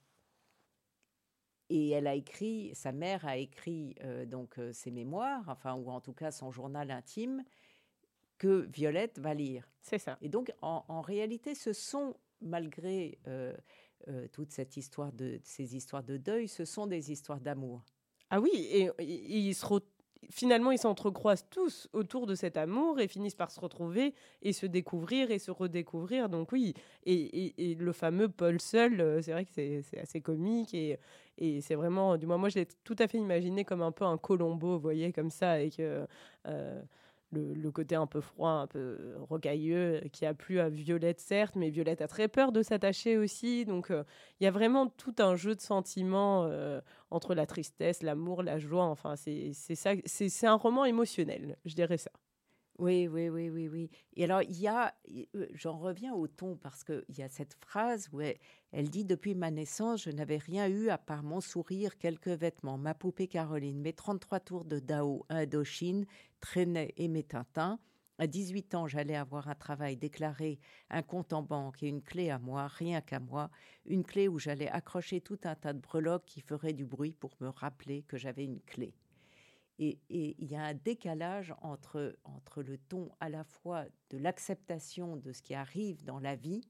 et 1.68 1.90
elle 1.90 2.06
a 2.06 2.14
écrit, 2.14 2.70
sa 2.74 2.92
mère 2.92 3.24
a 3.26 3.36
écrit 3.36 3.94
euh, 4.02 4.24
donc 4.24 4.58
euh, 4.58 4.72
ses 4.72 4.90
mémoires, 4.90 5.44
enfin 5.48 5.74
ou 5.74 5.90
en 5.90 6.00
tout 6.00 6.12
cas 6.12 6.30
son 6.30 6.50
journal 6.50 6.90
intime, 6.90 7.44
que 8.38 8.68
Violette 8.72 9.18
va 9.18 9.34
lire. 9.34 9.68
C'est 9.80 9.98
ça. 9.98 10.18
Et 10.20 10.28
donc, 10.28 10.52
en, 10.62 11.00
réalité, 11.00 11.54
ce 11.54 11.72
sont, 11.72 12.16
malgré 12.40 13.18
euh, 13.28 13.54
euh, 14.08 14.26
toute 14.32 14.50
cette 14.50 14.76
histoire 14.76 15.12
de 15.12 15.38
ces 15.44 15.76
histoires 15.76 16.02
de 16.02 16.16
deuil, 16.16 16.48
ce 16.48 16.64
sont 16.64 16.86
des 16.86 17.12
histoires 17.12 17.40
d'amour. 17.40 17.84
Ah 18.30 18.40
oui, 18.40 18.50
et, 18.54 18.90
ils 18.98 19.54
se 19.54 19.64
finalement, 20.28 20.72
ils 20.72 20.78
s'entrecroisent 20.78 21.46
tous 21.50 21.88
autour 21.92 22.26
de 22.26 22.34
cet 22.34 22.56
amour 22.56 22.98
et 22.98 23.06
finissent 23.06 23.36
par 23.36 23.52
se 23.52 23.60
retrouver 23.60 24.12
et 24.42 24.52
se 24.52 24.66
découvrir 24.66 25.30
et 25.30 25.38
se 25.38 25.52
redécouvrir. 25.52 26.28
Donc 26.28 26.50
oui, 26.50 26.74
et, 27.04 27.70
et, 27.70 27.74
le 27.76 27.92
fameux 27.92 28.28
Paul 28.28 28.60
seul, 28.60 29.00
euh, 29.00 29.22
c'est 29.22 29.30
vrai 29.30 29.44
que 29.44 29.52
c'est 29.52 29.98
assez 30.00 30.20
comique 30.20 30.74
et, 30.74 30.98
et 31.38 31.60
c'est 31.60 31.76
vraiment, 31.76 32.16
du 32.16 32.26
moins 32.26 32.38
moi 32.38 32.48
je 32.48 32.56
l'ai 32.56 32.66
tout 32.82 32.96
à 32.98 33.06
fait 33.06 33.18
imaginé 33.18 33.64
comme 33.64 33.82
un 33.82 33.92
peu 33.92 34.04
un 34.04 34.18
Colombo, 34.18 34.72
vous 34.72 34.80
voyez, 34.80 35.12
comme 35.12 35.30
ça, 35.30 35.52
avec 35.52 35.80
le, 37.32 37.70
côté 37.70 37.94
un 37.94 38.06
peu 38.06 38.20
froid, 38.20 38.50
un 38.50 38.66
peu 38.66 39.16
rocailleux, 39.28 40.00
qui 40.12 40.26
a 40.26 40.34
plu 40.34 40.60
à 40.60 40.68
Violette, 40.68 41.20
certes, 41.20 41.56
mais 41.56 41.70
Violette 41.70 42.00
a 42.00 42.08
très 42.08 42.28
peur 42.28 42.52
de 42.52 42.62
s'attacher 42.62 43.18
aussi. 43.18 43.64
Donc, 43.64 43.90
euh, 43.90 44.04
il 44.40 44.44
y 44.44 44.46
a 44.46 44.50
vraiment 44.50 44.88
tout 44.88 45.14
un 45.18 45.36
jeu 45.36 45.54
de 45.54 45.60
sentiments 45.60 46.44
euh, 46.44 46.80
entre 47.10 47.34
la 47.34 47.46
tristesse, 47.46 48.02
l'amour, 48.02 48.42
la 48.42 48.58
joie. 48.58 48.84
Enfin, 48.84 49.16
c'est 49.16 49.52
ça, 49.52 49.92
c'est 50.04 50.46
un 50.46 50.54
roman 50.54 50.84
émotionnel, 50.84 51.56
je 51.64 51.74
dirais 51.74 51.98
ça. 51.98 52.10
Oui, 52.78 53.08
oui, 53.08 53.30
oui, 53.30 53.48
oui, 53.48 53.68
oui. 53.68 53.90
Et 54.16 54.24
alors, 54.24 54.42
il 54.42 54.60
y 54.60 54.68
a, 54.68 54.94
euh, 55.34 55.46
j'en 55.54 55.78
reviens 55.78 56.12
au 56.12 56.26
ton 56.26 56.56
parce 56.56 56.84
qu'il 56.84 57.04
y 57.16 57.22
a 57.22 57.28
cette 57.28 57.54
phrase 57.54 58.10
où 58.12 58.20
elle, 58.20 58.90
dit 58.90 59.06
Depuis 59.06 59.34
ma 59.34 59.50
naissance, 59.50 60.02
je 60.02 60.10
n'avais 60.10 60.36
rien 60.36 60.68
eu 60.68 60.90
à 60.90 60.98
part 60.98 61.22
mon 61.22 61.40
sourire, 61.40 61.96
quelques 61.96 62.28
vêtements, 62.28 62.76
ma 62.76 62.92
poupée 62.92 63.28
Caroline, 63.28 63.80
mes 63.80 63.94
33 63.94 64.40
tours 64.40 64.64
de 64.66 64.78
Dao 64.78 65.24
Indochine, 65.30 66.04
traînaient 66.46 66.94
et 66.96 67.08
mes 67.08 67.24
tintins. 67.24 67.80
À 68.18 68.28
18 68.28 68.76
ans, 68.76 68.86
j'allais 68.86 69.16
avoir 69.16 69.48
un 69.48 69.56
travail 69.56 69.96
déclaré, 69.96 70.60
un 70.90 71.02
compte 71.02 71.32
en 71.32 71.42
banque 71.42 71.82
et 71.82 71.88
une 71.88 72.02
clé 72.02 72.30
à 72.30 72.38
moi, 72.38 72.68
rien 72.68 73.00
qu'à 73.00 73.18
moi, 73.18 73.50
une 73.84 74.04
clé 74.04 74.28
où 74.28 74.38
j'allais 74.38 74.68
accrocher 74.68 75.20
tout 75.20 75.40
un 75.42 75.56
tas 75.56 75.72
de 75.72 75.80
breloques 75.80 76.24
qui 76.24 76.40
feraient 76.40 76.72
du 76.72 76.84
bruit 76.84 77.12
pour 77.12 77.34
me 77.40 77.48
rappeler 77.48 78.04
que 78.04 78.16
j'avais 78.16 78.44
une 78.44 78.60
clé. 78.60 78.94
Et 79.80 79.98
il 80.08 80.46
y 80.46 80.54
a 80.54 80.62
un 80.62 80.74
décalage 80.74 81.52
entre, 81.60 82.16
entre 82.24 82.62
le 82.62 82.78
ton 82.78 83.10
à 83.18 83.28
la 83.28 83.42
fois 83.42 83.84
de 84.10 84.16
l'acceptation 84.16 85.16
de 85.16 85.32
ce 85.32 85.42
qui 85.42 85.54
arrive 85.54 86.04
dans 86.04 86.20
la 86.20 86.36
vie 86.36 86.62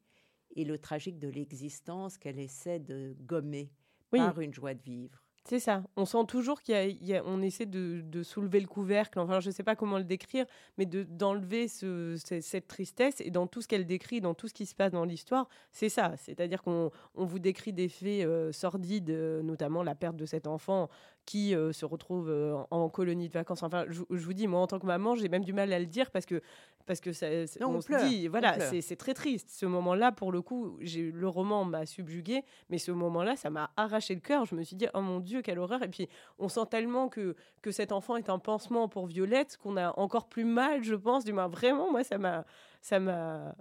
et 0.56 0.64
le 0.64 0.78
tragique 0.78 1.18
de 1.18 1.28
l'existence 1.28 2.16
qu'elle 2.16 2.38
essaie 2.38 2.80
de 2.80 3.14
gommer 3.20 3.70
par 4.10 4.40
une 4.40 4.54
joie 4.54 4.74
de 4.74 4.82
vivre. 4.82 5.25
C'est 5.48 5.60
ça. 5.60 5.84
On 5.96 6.04
sent 6.06 6.24
toujours 6.26 6.60
qu'il 6.60 6.98
y, 7.02 7.14
a, 7.14 7.22
on 7.24 7.40
essaie 7.40 7.66
de, 7.66 8.22
soulever 8.24 8.58
le 8.58 8.66
couvercle. 8.66 9.20
Enfin, 9.20 9.38
je 9.38 9.46
ne 9.46 9.52
sais 9.52 9.62
pas 9.62 9.76
comment 9.76 9.96
le 9.96 10.02
décrire, 10.02 10.44
mais 10.76 10.86
de 10.86 11.04
d'enlever 11.04 11.68
ce, 11.68 12.16
cette 12.16 12.66
tristesse 12.66 13.20
et 13.20 13.30
dans 13.30 13.46
tout 13.46 13.62
ce 13.62 13.68
qu'elle 13.68 13.86
décrit, 13.86 14.20
dans 14.20 14.34
tout 14.34 14.48
ce 14.48 14.54
qui 14.54 14.66
se 14.66 14.74
passe 14.74 14.90
dans 14.90 15.04
l'histoire, 15.04 15.48
c'est 15.70 15.88
ça. 15.88 16.14
C'est-à-dire 16.16 16.64
qu'on 16.64 16.90
on 17.14 17.24
vous 17.24 17.38
décrit 17.38 17.72
des 17.72 17.88
faits 17.88 18.26
euh, 18.26 18.50
sordides, 18.50 19.10
euh, 19.10 19.40
notamment 19.42 19.84
la 19.84 19.94
perte 19.94 20.16
de 20.16 20.26
cet 20.26 20.48
enfant 20.48 20.88
qui 21.26 21.54
euh, 21.54 21.72
se 21.72 21.84
retrouve 21.84 22.32
en, 22.70 22.88
colonie 22.88 23.28
de 23.28 23.32
vacances. 23.32 23.62
Enfin, 23.62 23.84
je, 23.88 24.02
vous 24.10 24.32
dis, 24.32 24.48
moi, 24.48 24.60
en 24.60 24.66
tant 24.66 24.80
que 24.80 24.86
maman, 24.86 25.14
j'ai 25.14 25.28
même 25.28 25.44
du 25.44 25.52
mal 25.52 25.72
à 25.72 25.78
le 25.78 25.86
dire 25.86 26.10
parce 26.10 26.26
que 26.26 26.40
parce 26.86 27.00
que 27.00 27.12
ça, 27.12 27.26
on, 27.60 27.80
se 27.80 28.06
dit, 28.06 28.28
voilà, 28.28 28.58
c'est 28.60 28.96
très 28.96 29.14
triste. 29.14 29.50
Ce 29.50 29.66
moment-là, 29.66 30.12
pour 30.12 30.32
le 30.32 30.40
coup, 30.40 30.78
le 30.80 31.28
roman 31.28 31.64
m'a 31.64 31.84
subjugué, 31.84 32.44
mais 32.70 32.78
ce 32.78 32.92
moment-là, 32.92 33.36
ça 33.36 33.50
m'a 33.50 33.70
arraché 33.76 34.14
le 34.14 34.20
cœur. 34.20 34.44
Je 34.44 34.54
me 34.54 34.62
suis 34.62 34.76
dit, 34.76 34.86
oh 34.94 35.00
mon 35.00 35.20
Dieu 35.20 35.42
quelle 35.42 35.58
horreur. 35.58 35.82
Et 35.82 35.88
puis, 35.88 36.08
on 36.38 36.48
sent 36.48 36.66
tellement 36.70 37.08
que, 37.08 37.34
que 37.60 37.72
cet 37.72 37.90
enfant 37.92 38.16
est 38.16 38.30
un 38.30 38.38
pansement 38.38 38.88
pour 38.88 39.06
Violette 39.06 39.56
qu'on 39.56 39.76
a 39.76 39.98
encore 39.98 40.28
plus 40.28 40.44
mal, 40.44 40.84
je 40.84 40.94
pense. 40.94 41.24
Du 41.24 41.32
moins, 41.32 41.48
vraiment, 41.48 41.90
moi, 41.90 42.04
ça 42.04 42.18
m'a, 42.18 42.44
ça 42.80 43.00
m'a, 43.00 43.54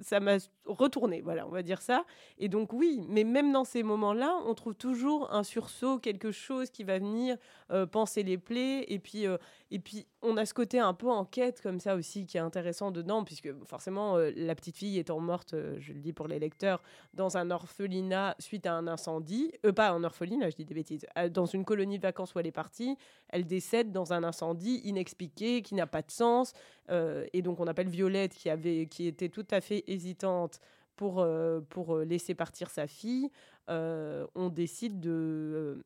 ça 0.00 0.20
m'a 0.20 0.36
retourné, 0.66 1.20
voilà, 1.20 1.46
on 1.46 1.50
va 1.50 1.62
dire 1.62 1.80
ça. 1.80 2.04
Et 2.38 2.48
donc 2.48 2.72
oui, 2.72 3.02
mais 3.08 3.24
même 3.24 3.52
dans 3.52 3.64
ces 3.64 3.82
moments-là, 3.82 4.36
on 4.46 4.54
trouve 4.54 4.74
toujours 4.74 5.32
un 5.32 5.42
sursaut, 5.42 5.98
quelque 5.98 6.32
chose 6.32 6.70
qui 6.70 6.84
va 6.84 6.98
venir 6.98 7.36
euh, 7.72 7.86
penser 7.86 8.22
les 8.22 8.38
plaies. 8.38 8.84
Et 8.88 8.98
puis, 8.98 9.26
euh, 9.26 9.38
et 9.70 9.78
puis, 9.78 10.06
on 10.22 10.36
a 10.36 10.46
ce 10.46 10.54
côté 10.54 10.78
un 10.78 10.94
peu 10.94 11.10
enquête 11.10 11.60
comme 11.60 11.80
ça 11.80 11.96
aussi 11.96 12.26
qui 12.26 12.36
est 12.36 12.40
intéressant 12.40 12.90
dedans, 12.90 13.24
puisque 13.24 13.52
forcément, 13.64 14.16
euh, 14.16 14.30
la 14.36 14.54
petite 14.54 14.76
fille 14.76 14.98
étant 14.98 15.18
morte, 15.20 15.54
je 15.78 15.92
le 15.92 16.00
dis 16.00 16.12
pour 16.12 16.28
les 16.28 16.38
lecteurs, 16.38 16.82
dans 17.14 17.36
un 17.36 17.50
orphelinat 17.50 18.36
suite 18.38 18.66
à 18.66 18.74
un 18.74 18.86
incendie, 18.86 19.52
pas 19.74 19.90
un 19.90 20.04
orphelinat, 20.04 20.50
je 20.50 20.56
dis 20.56 20.64
des 20.64 20.74
bêtises, 20.74 21.06
dans 21.30 21.46
une 21.46 21.64
colonie 21.64 21.98
de 21.98 22.02
vacances 22.02 22.34
où 22.34 22.38
elle 22.38 22.46
est 22.46 22.52
partie, 22.52 22.96
elle 23.28 23.46
décède 23.46 23.92
dans 23.92 24.12
un 24.12 24.22
incendie 24.24 24.80
inexpliqué, 24.84 25.62
qui 25.62 25.74
n'a 25.74 25.86
pas 25.86 26.02
de 26.02 26.10
sens. 26.10 26.52
et 26.88 27.42
donc, 27.42 27.60
on 27.60 27.66
appelle 27.66 27.88
Violette, 27.88 28.34
qui, 28.34 28.50
avait, 28.50 28.86
qui 28.86 29.06
était 29.06 29.28
tout 29.28 29.46
à 29.50 29.60
fait 29.60 29.84
hésitante 29.86 30.60
pour, 30.96 31.20
euh, 31.20 31.60
pour 31.68 31.96
euh, 31.96 32.04
laisser 32.04 32.34
partir 32.34 32.70
sa 32.70 32.86
fille, 32.86 33.30
euh, 33.68 34.26
on 34.34 34.48
décide 34.48 35.00
de... 35.00 35.84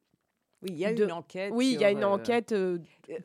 oui, 0.62 0.70
il 0.72 0.78
y 0.78 0.84
a 0.84 0.92
une 0.92 1.12
enquête. 1.12 1.52
Oui, 1.54 1.72
il 1.74 1.80
y 1.80 1.84
a 1.84 1.90
une 1.90 2.04
enquête 2.04 2.54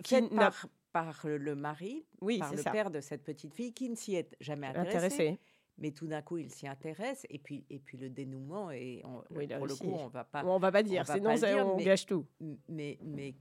qui 0.03 0.21
par, 0.29 0.67
par, 0.91 1.21
le 1.25 1.55
mari, 1.55 2.05
oui, 2.21 2.39
par 2.39 2.53
le 2.53 2.63
père 2.63 2.91
de 2.91 3.01
cette 3.01 3.23
petite 3.23 3.53
fille, 3.53 3.73
qui 3.73 3.89
ne 3.89 3.95
s'y 3.95 4.15
est 4.15 4.35
jamais 4.39 4.67
intéressé. 4.67 5.39
Mais 5.77 5.91
tout 5.91 6.07
d'un 6.07 6.21
coup, 6.21 6.37
il 6.37 6.49
s'y 6.49 6.69
intéresse, 6.69 7.25
et 7.29 7.37
puis, 7.37 7.65
et 7.69 7.79
puis 7.79 7.97
le 7.97 8.09
dénouement, 8.09 8.71
et 8.71 9.03
oui, 9.31 9.45
pour 9.45 9.67
le 9.67 9.75
coup, 9.75 9.91
on 9.91 10.07
va 10.07 10.23
pas. 10.23 10.41
On 10.45 10.57
va 10.57 10.71
pas 10.71 10.83
dire, 10.83 11.05
sinon 11.05 11.35
on 11.65 11.77
gâche 11.77 12.05
tout. 12.05 12.25
Mais, 12.69 12.97
mais 13.03 13.35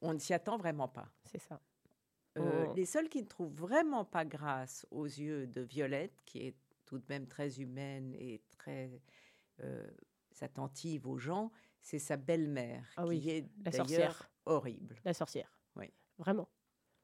on 0.00 0.14
ne 0.14 0.18
s'y 0.18 0.32
attend 0.32 0.56
vraiment 0.56 0.88
pas. 0.88 1.08
C'est 1.24 1.40
ça. 1.40 1.60
Euh, 2.38 2.66
Oh. 2.68 2.72
Les 2.74 2.84
seuls 2.84 3.08
qui 3.08 3.22
ne 3.22 3.28
trouvent 3.28 3.54
vraiment 3.54 4.04
pas 4.04 4.24
grâce 4.24 4.86
aux 4.90 5.04
yeux 5.04 5.46
de 5.46 5.60
Violette, 5.60 6.20
qui 6.24 6.46
est 6.46 6.54
tout 6.86 6.98
de 6.98 7.04
même 7.08 7.26
très 7.26 7.60
humaine 7.60 8.14
et 8.14 8.42
très 8.58 9.00
euh, 9.62 9.86
attentive 10.40 11.06
aux 11.06 11.18
gens, 11.18 11.50
c'est 11.80 11.98
sa 11.98 12.16
belle-mère, 12.16 12.86
Ah 12.96 13.02
qui 13.04 13.08
oui, 13.08 13.28
est 13.30 13.40
la 13.64 13.70
d'ailleurs 13.70 13.86
sorcière. 13.88 14.30
horrible. 14.46 14.96
La 15.04 15.14
sorcière. 15.14 15.58
Oui. 15.76 15.92
Vraiment. 16.18 16.48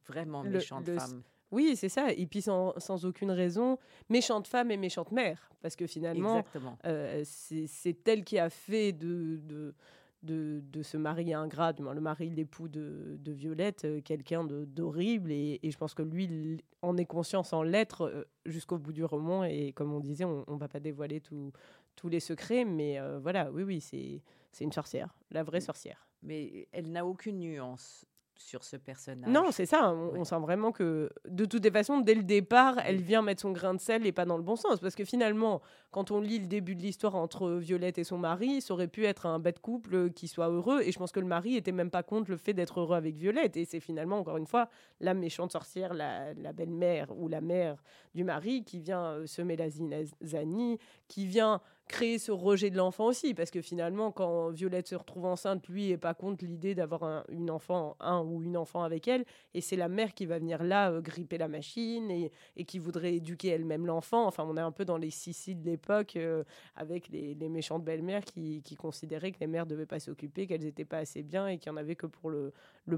Vraiment 0.06 0.42
méchante 0.42 0.86
le- 0.88 0.98
femme. 0.98 1.22
Oui, 1.52 1.74
c'est 1.76 1.88
ça. 1.88 2.12
Et 2.12 2.26
puis 2.26 2.42
sans, 2.42 2.78
sans 2.78 3.04
aucune 3.04 3.32
raison, 3.32 3.76
méchante 4.08 4.46
femme 4.46 4.70
et 4.70 4.76
méchante 4.76 5.10
mère. 5.10 5.50
Parce 5.60 5.74
que 5.74 5.86
finalement, 5.86 6.44
euh, 6.84 7.22
c'est 7.24 7.66
c'est 7.66 8.06
elle 8.08 8.24
qui 8.24 8.38
a 8.38 8.48
fait 8.50 8.92
de, 8.92 9.40
de, 9.42 9.74
de, 10.22 10.62
de 10.72 10.82
ce 10.82 10.96
mari 10.96 11.32
ingrat, 11.32 11.72
du 11.72 11.82
moins 11.82 11.94
le 11.94 12.00
mari, 12.00 12.30
l'époux 12.30 12.68
de, 12.68 13.16
de 13.18 13.32
Violette, 13.32 13.84
euh, 13.84 14.00
quelqu'un 14.02 14.44
de- 14.44 14.64
d'horrible. 14.64 15.32
Et, 15.32 15.58
et 15.62 15.70
je 15.70 15.78
pense 15.78 15.94
que 15.94 16.02
lui 16.02 16.24
il 16.24 16.60
en 16.82 16.96
est 16.96 17.06
conscient 17.06 17.42
sans 17.42 17.62
l'être 17.62 18.02
euh, 18.02 18.24
jusqu'au 18.46 18.78
bout 18.78 18.92
du 18.92 19.04
roman. 19.04 19.44
Et 19.44 19.72
comme 19.72 19.92
on 19.92 20.00
disait, 20.00 20.24
on 20.24 20.44
ne 20.46 20.58
va 20.58 20.68
pas 20.68 20.80
dévoiler 20.80 21.20
tout- 21.20 21.52
tous 21.96 22.08
les 22.08 22.20
secrets. 22.20 22.64
Mais 22.64 22.98
euh, 23.00 23.18
voilà, 23.18 23.50
oui, 23.50 23.62
oui, 23.62 23.80
c'est 23.80 24.64
une 24.64 24.72
sorcière, 24.72 25.14
la 25.30 25.42
vraie 25.42 25.60
sorcière. 25.60 26.06
Mais 26.22 26.68
elle 26.72 26.90
n'a 26.92 27.06
aucune 27.06 27.38
nuance 27.38 28.04
sur 28.40 28.64
ce 28.64 28.76
personnage. 28.76 29.30
Non, 29.30 29.50
c'est 29.50 29.66
ça. 29.66 29.92
On, 29.92 30.08
Ouais. 30.12 30.18
on 30.20 30.24
sent 30.24 30.38
vraiment 30.40 30.72
que, 30.72 31.10
de 31.28 31.44
toutes 31.44 31.62
les 31.64 31.70
façons, 31.70 32.00
dès 32.00 32.14
le 32.14 32.22
départ, 32.22 32.76
elle 32.84 33.00
vient 33.02 33.20
mettre 33.22 33.42
son 33.42 33.52
grain 33.52 33.74
de 33.74 33.80
sel 33.80 34.06
et 34.06 34.12
pas 34.12 34.24
dans 34.24 34.36
le 34.38 34.42
bon 34.42 34.56
sens. 34.56 34.80
Parce 34.80 34.94
que 34.94 35.04
finalement, 35.04 35.60
quand 35.90 36.10
on 36.10 36.20
lit 36.20 36.38
le 36.38 36.46
début 36.46 36.74
de 36.74 36.80
l'histoire 36.82 37.14
entre 37.16 37.50
Violette 37.52 37.98
et 37.98 38.04
son 38.04 38.16
mari, 38.18 38.60
ça 38.62 38.72
aurait 38.74 38.88
pu 38.88 39.04
être 39.04 39.26
un 39.26 39.38
bête 39.38 39.60
couple 39.60 40.10
qui 40.10 40.26
soit 40.26 40.48
heureux. 40.48 40.80
Et 40.82 40.90
je 40.90 40.98
pense 40.98 41.12
que 41.12 41.20
le 41.20 41.26
mari 41.26 41.56
était 41.56 41.72
même 41.72 41.90
pas 41.90 42.02
contre 42.02 42.30
le 42.30 42.36
fait 42.38 42.54
d'être 42.54 42.80
heureux 42.80 42.96
avec 42.96 43.14
Violette. 43.16 43.56
Et 43.56 43.64
c'est 43.66 43.80
finalement, 43.80 44.18
encore 44.18 44.38
une 44.38 44.46
fois, 44.46 44.68
la 45.00 45.12
méchante 45.14 45.52
sorcière, 45.52 45.92
la, 45.92 46.32
la 46.34 46.52
belle-mère 46.52 47.08
ou 47.16 47.28
la 47.28 47.40
mère 47.42 47.82
du 48.14 48.24
mari 48.24 48.64
qui 48.64 48.80
vient 48.80 49.02
euh, 49.04 49.26
semer 49.26 49.56
la 49.56 49.68
zizanie, 49.68 50.78
qui 51.08 51.26
vient 51.26 51.60
créer 51.90 52.18
ce 52.18 52.32
rejet 52.32 52.70
de 52.70 52.76
l'enfant 52.76 53.06
aussi. 53.06 53.34
Parce 53.34 53.50
que 53.50 53.60
finalement, 53.60 54.12
quand 54.12 54.50
Violette 54.50 54.88
se 54.88 54.94
retrouve 54.94 55.26
enceinte, 55.26 55.68
lui 55.68 55.90
est 55.90 55.98
pas 55.98 56.14
contre 56.14 56.44
l'idée 56.44 56.74
d'avoir 56.74 57.02
un, 57.02 57.24
une 57.28 57.50
enfant, 57.50 57.96
un 58.00 58.22
ou 58.22 58.42
une 58.42 58.56
enfant 58.56 58.82
avec 58.82 59.08
elle. 59.08 59.24
Et 59.54 59.60
c'est 59.60 59.76
la 59.76 59.88
mère 59.88 60.14
qui 60.14 60.26
va 60.26 60.38
venir 60.38 60.62
là 60.62 60.90
euh, 60.92 61.00
gripper 61.00 61.36
la 61.36 61.48
machine 61.48 62.10
et, 62.10 62.30
qui 62.64 62.78
voudrait 62.78 63.16
éduquer 63.16 63.48
elle-même 63.48 63.86
l'enfant. 63.86 64.26
Enfin, 64.26 64.44
on 64.46 64.56
est 64.56 64.60
un 64.60 64.72
peu 64.72 64.84
dans 64.84 64.96
les 64.96 65.10
Sissi 65.10 65.56
de 65.56 65.64
l'époque 65.64 66.16
euh, 66.16 66.44
avec 66.76 67.08
les, 67.08 67.34
les 67.34 67.48
méchantes 67.48 67.84
belles-mères 67.84 68.24
qui, 68.24 68.62
considéraient 68.78 69.32
que 69.32 69.40
les 69.40 69.46
mères 69.46 69.66
devaient 69.66 69.84
pas 69.84 70.00
s'occuper, 70.00 70.46
qu'elles 70.46 70.62
n'étaient 70.62 70.84
pas 70.84 70.98
assez 70.98 71.22
bien 71.22 71.48
et 71.48 71.58
qu'il 71.58 71.72
n'y 71.72 71.78
en 71.78 71.80
avait 71.80 71.96
que 71.96 72.06
pour 72.06 72.30
le, 72.30 72.52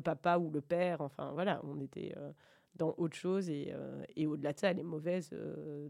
papa 0.05 0.37
ou 0.39 0.51
le 0.51 0.61
père. 0.61 1.01
Enfin, 1.01 1.33
voilà, 1.33 1.61
on 1.65 1.81
était 1.81 2.13
euh, 2.19 2.31
dans 2.77 2.95
autre 2.99 3.17
chose 3.17 3.49
et, 3.49 3.73
euh, 3.73 4.03
et 4.17 4.27
au-delà 4.27 4.53
de 4.53 4.59
ça, 4.59 4.71
elle 4.71 4.79
est 4.79 4.85
mauvaise 4.85 5.31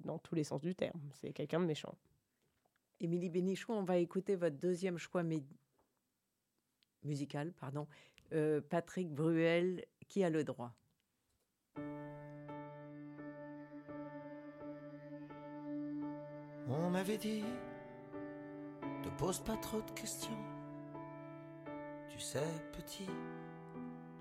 dans 0.05 0.19
tous 0.19 0.35
les 0.35 0.45
sens 0.45 0.61
du 0.61 0.75
terme. 0.75 1.01
C'est 1.13 1.33
quelqu'un 1.33 1.61
de 1.61 1.67
méchant. 1.67 1.95
Émilie 3.03 3.31
Bénichou, 3.31 3.73
on 3.73 3.83
va 3.83 3.97
écouter 3.97 4.37
votre 4.37 4.57
deuxième 4.57 4.97
choix 4.97 5.25
musical, 7.03 7.53
pardon, 7.55 7.89
euh, 8.33 8.61
Patrick 8.61 9.13
Bruel, 9.13 9.85
qui 10.09 10.23
a 10.23 10.31
le 10.31 10.45
droit? 10.45 10.73
On 16.69 16.91
m'avait 16.91 17.19
dit, 17.19 17.43
te 19.03 19.09
pose 19.19 19.41
pas 19.41 19.57
trop 19.57 19.83
de 19.83 19.91
questions. 19.91 20.31
Tu 22.09 22.21
sais, 22.21 22.47
petit, 22.73 23.11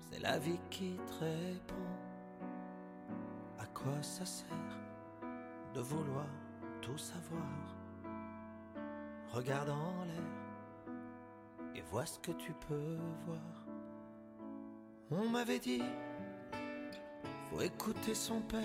c'est 0.00 0.18
la 0.18 0.40
vie 0.40 0.58
qui 0.70 0.96
te 0.96 1.24
répond. 1.24 1.74
À 3.60 3.66
quoi 3.66 4.02
ça 4.02 4.26
sert 4.26 4.48
de 5.72 5.80
vouloir 5.80 6.26
tout 6.80 6.98
savoir? 6.98 7.81
Regarde 9.32 9.70
en 9.70 10.04
l'air 10.04 10.94
et 11.74 11.80
vois 11.80 12.04
ce 12.04 12.18
que 12.18 12.32
tu 12.32 12.52
peux 12.68 12.98
voir. 13.26 13.38
On 15.10 15.26
m'avait 15.30 15.58
dit, 15.58 15.82
faut 17.50 17.62
écouter 17.62 18.14
son 18.14 18.42
père. 18.42 18.60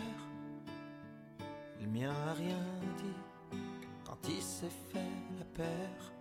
Le 1.80 1.88
mien 1.88 2.12
a 2.28 2.34
rien 2.34 2.60
dit 2.98 3.58
quand 4.04 4.18
il 4.28 4.42
s'est 4.42 4.76
fait 4.92 5.00
la 5.40 5.46
paire. 5.46 6.12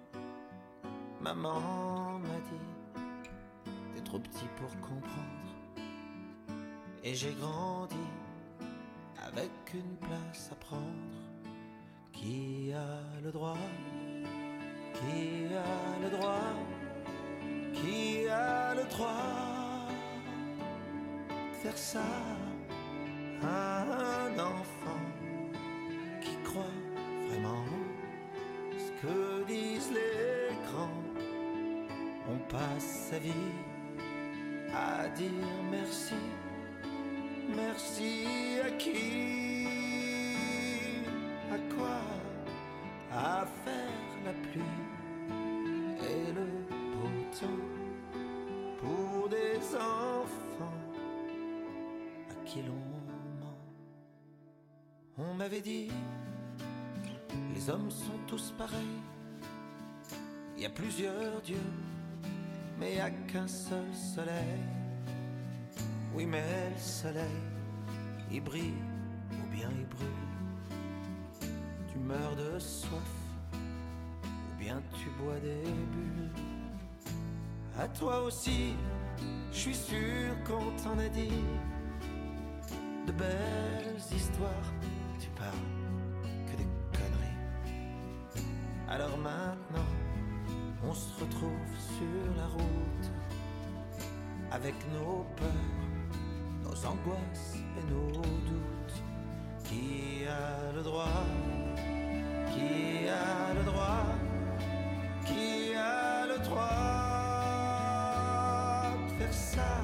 Maman 1.20 2.20
m'a 2.20 2.28
dit, 2.28 3.00
t'es 3.94 4.02
trop 4.02 4.20
petit 4.20 4.46
pour 4.56 4.70
comprendre. 4.80 5.56
Et 7.02 7.14
j'ai 7.14 7.32
grandi 7.34 7.96
avec 9.26 9.50
une 9.74 9.96
place 9.96 10.50
à 10.52 10.54
prendre. 10.54 10.82
Qui 12.12 12.72
a 12.72 13.20
le 13.22 13.30
droit 13.30 13.58
Qui 14.96 15.54
a 15.54 16.02
le 16.02 16.10
droit? 16.16 16.54
Qui 17.74 18.28
a 18.28 18.74
le 18.74 18.84
droit 18.84 19.88
de 21.28 21.54
faire 21.62 21.78
ça 21.78 22.10
à 23.42 23.82
un 23.82 24.32
enfant 24.38 25.04
qui 26.22 26.34
croit 26.44 26.78
vraiment 27.28 27.66
ce 28.72 28.90
que 29.00 29.44
disent 29.46 29.92
les 29.92 30.54
grands? 30.66 31.02
On 32.28 32.38
passe 32.52 33.10
sa 33.10 33.18
vie 33.18 33.52
à 34.74 35.08
dire 35.10 35.30
merci. 35.70 36.20
Merci 37.54 38.26
à 38.64 38.70
qui? 38.72 39.66
À 41.52 41.58
quoi? 41.74 42.00
À 43.12 43.46
faire 43.64 43.95
la 44.26 44.32
pluie 44.32 44.74
et 46.00 46.32
le 46.32 46.46
beau 46.92 47.08
temps 47.30 47.62
pour 48.80 49.28
des 49.28 49.58
enfants 49.76 50.80
à 52.30 52.44
qui 52.44 52.62
l'on 52.62 52.72
ment. 53.40 53.58
On 55.16 55.34
m'avait 55.34 55.60
dit, 55.60 55.90
les 57.54 57.70
hommes 57.70 57.90
sont 57.90 58.18
tous 58.26 58.52
pareils. 58.58 59.00
Il 60.56 60.62
y 60.64 60.66
a 60.66 60.70
plusieurs 60.70 61.40
dieux, 61.42 61.70
mais 62.80 62.90
il 62.90 62.94
n'y 62.94 63.00
a 63.00 63.10
qu'un 63.10 63.46
seul 63.46 63.94
soleil. 63.94 64.60
Oui, 66.14 66.26
mais 66.26 66.70
le 66.74 66.80
soleil, 66.80 67.42
il 68.32 68.40
brille 68.40 68.82
ou 69.30 69.54
bien 69.54 69.70
il 69.70 69.86
brûle. 69.86 70.24
Tu 71.92 71.98
meurs 71.98 72.34
de 72.34 72.58
soif 72.58 73.25
tu 74.74 75.10
bois 75.22 75.38
des 75.40 75.62
bulles. 75.62 76.30
À 77.78 77.86
toi 77.88 78.22
aussi, 78.22 78.74
je 79.52 79.56
suis 79.56 79.74
sûr 79.74 80.34
qu'on 80.44 80.72
t'en 80.82 80.98
a 80.98 81.08
dit 81.08 81.44
de 83.06 83.12
belles 83.12 84.02
histoires. 84.14 84.72
Tu 85.20 85.28
parles 85.30 85.52
que 86.46 86.56
des 86.56 86.68
conneries. 86.92 87.38
Alors 88.88 89.16
maintenant, 89.18 89.90
on 90.84 90.92
se 90.92 91.20
retrouve 91.20 91.70
sur 91.96 92.36
la 92.36 92.46
route 92.46 93.10
avec 94.50 94.74
nos 94.92 95.24
peurs, 95.36 96.64
nos 96.64 96.86
angoisses 96.86 97.56
et 97.78 97.92
nos 97.92 98.10
doutes. 98.10 99.02
Qui 99.64 100.26
a 100.26 100.72
le 100.72 100.82
droit? 100.82 101.24
Qui 102.52 103.08
a 103.08 103.54
le 103.54 103.64
droit? 103.64 104.25
De 109.08 109.24
faire 109.24 109.32
ça 109.32 109.74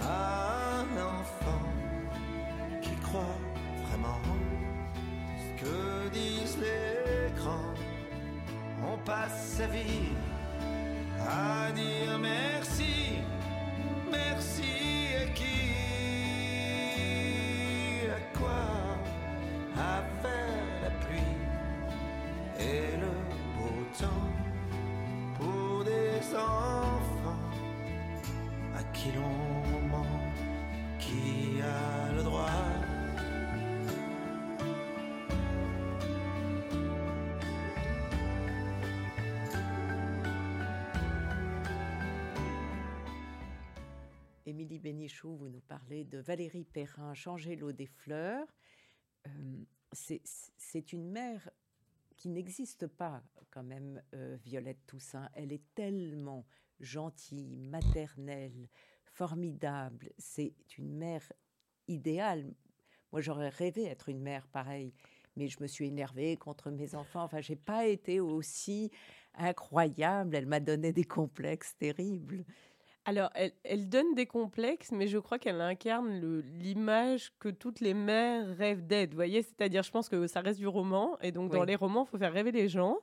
à 0.00 0.80
un 0.80 0.96
enfant 0.96 1.64
qui 2.80 2.94
croit 2.96 3.38
vraiment 3.88 4.20
ce 5.38 5.62
que 5.62 6.08
disent 6.12 6.58
les 6.60 7.30
grands. 7.40 7.74
On 8.84 8.96
passe 8.98 9.56
sa 9.58 9.66
vie 9.66 10.12
à 11.20 11.61
Vous 45.20 45.48
nous 45.48 45.60
parlez 45.60 46.04
de 46.04 46.18
Valérie 46.18 46.64
Perrin, 46.64 47.14
Changer 47.14 47.54
l'eau 47.54 47.70
des 47.70 47.86
fleurs. 47.86 48.46
Euh, 49.26 49.64
c'est 49.92 50.92
une 50.92 51.10
mère 51.10 51.50
qui 52.16 52.28
n'existe 52.28 52.86
pas 52.86 53.22
quand 53.50 53.62
même, 53.62 54.02
euh, 54.14 54.36
Violette 54.42 54.84
Toussaint. 54.86 55.28
Elle 55.34 55.52
est 55.52 55.62
tellement 55.74 56.46
gentille, 56.80 57.58
maternelle, 57.58 58.68
formidable. 59.04 60.10
C'est 60.18 60.54
une 60.78 60.96
mère 60.96 61.30
idéale. 61.88 62.54
Moi, 63.12 63.20
j'aurais 63.20 63.50
rêvé 63.50 63.84
être 63.84 64.08
une 64.08 64.22
mère 64.22 64.48
pareille, 64.48 64.94
mais 65.36 65.48
je 65.48 65.60
me 65.60 65.66
suis 65.66 65.86
énervée 65.86 66.36
contre 66.38 66.70
mes 66.70 66.94
enfants. 66.94 67.24
Enfin, 67.24 67.42
j'ai 67.42 67.56
pas 67.56 67.86
été 67.86 68.18
aussi 68.18 68.90
incroyable. 69.34 70.34
Elle 70.34 70.46
m'a 70.46 70.60
donné 70.60 70.92
des 70.92 71.04
complexes 71.04 71.76
terribles. 71.76 72.44
Alors, 73.04 73.30
elle, 73.64 73.88
donne 73.88 74.14
des 74.14 74.26
complexes, 74.26 74.92
mais 74.92 75.08
je 75.08 75.18
crois 75.18 75.38
qu'elle 75.40 75.60
incarne 75.60 76.20
l'image 76.60 77.32
que 77.40 77.48
toutes 77.48 77.80
les 77.80 77.94
mères 77.94 78.46
rêvent 78.56 78.86
d'être. 78.86 79.10
Vous 79.10 79.16
voyez, 79.16 79.42
c'est-à-dire, 79.42 79.82
je 79.82 79.90
pense 79.90 80.08
que 80.08 80.28
ça 80.28 80.40
reste 80.40 80.60
du 80.60 80.68
roman, 80.68 81.18
et 81.20 81.32
donc 81.32 81.50
dans 81.50 81.64
les 81.64 81.74
romans, 81.74 82.04
il 82.06 82.10
faut 82.10 82.18
faire 82.18 82.32
rêver 82.32 82.52
les 82.52 82.68
gens. 82.68 82.98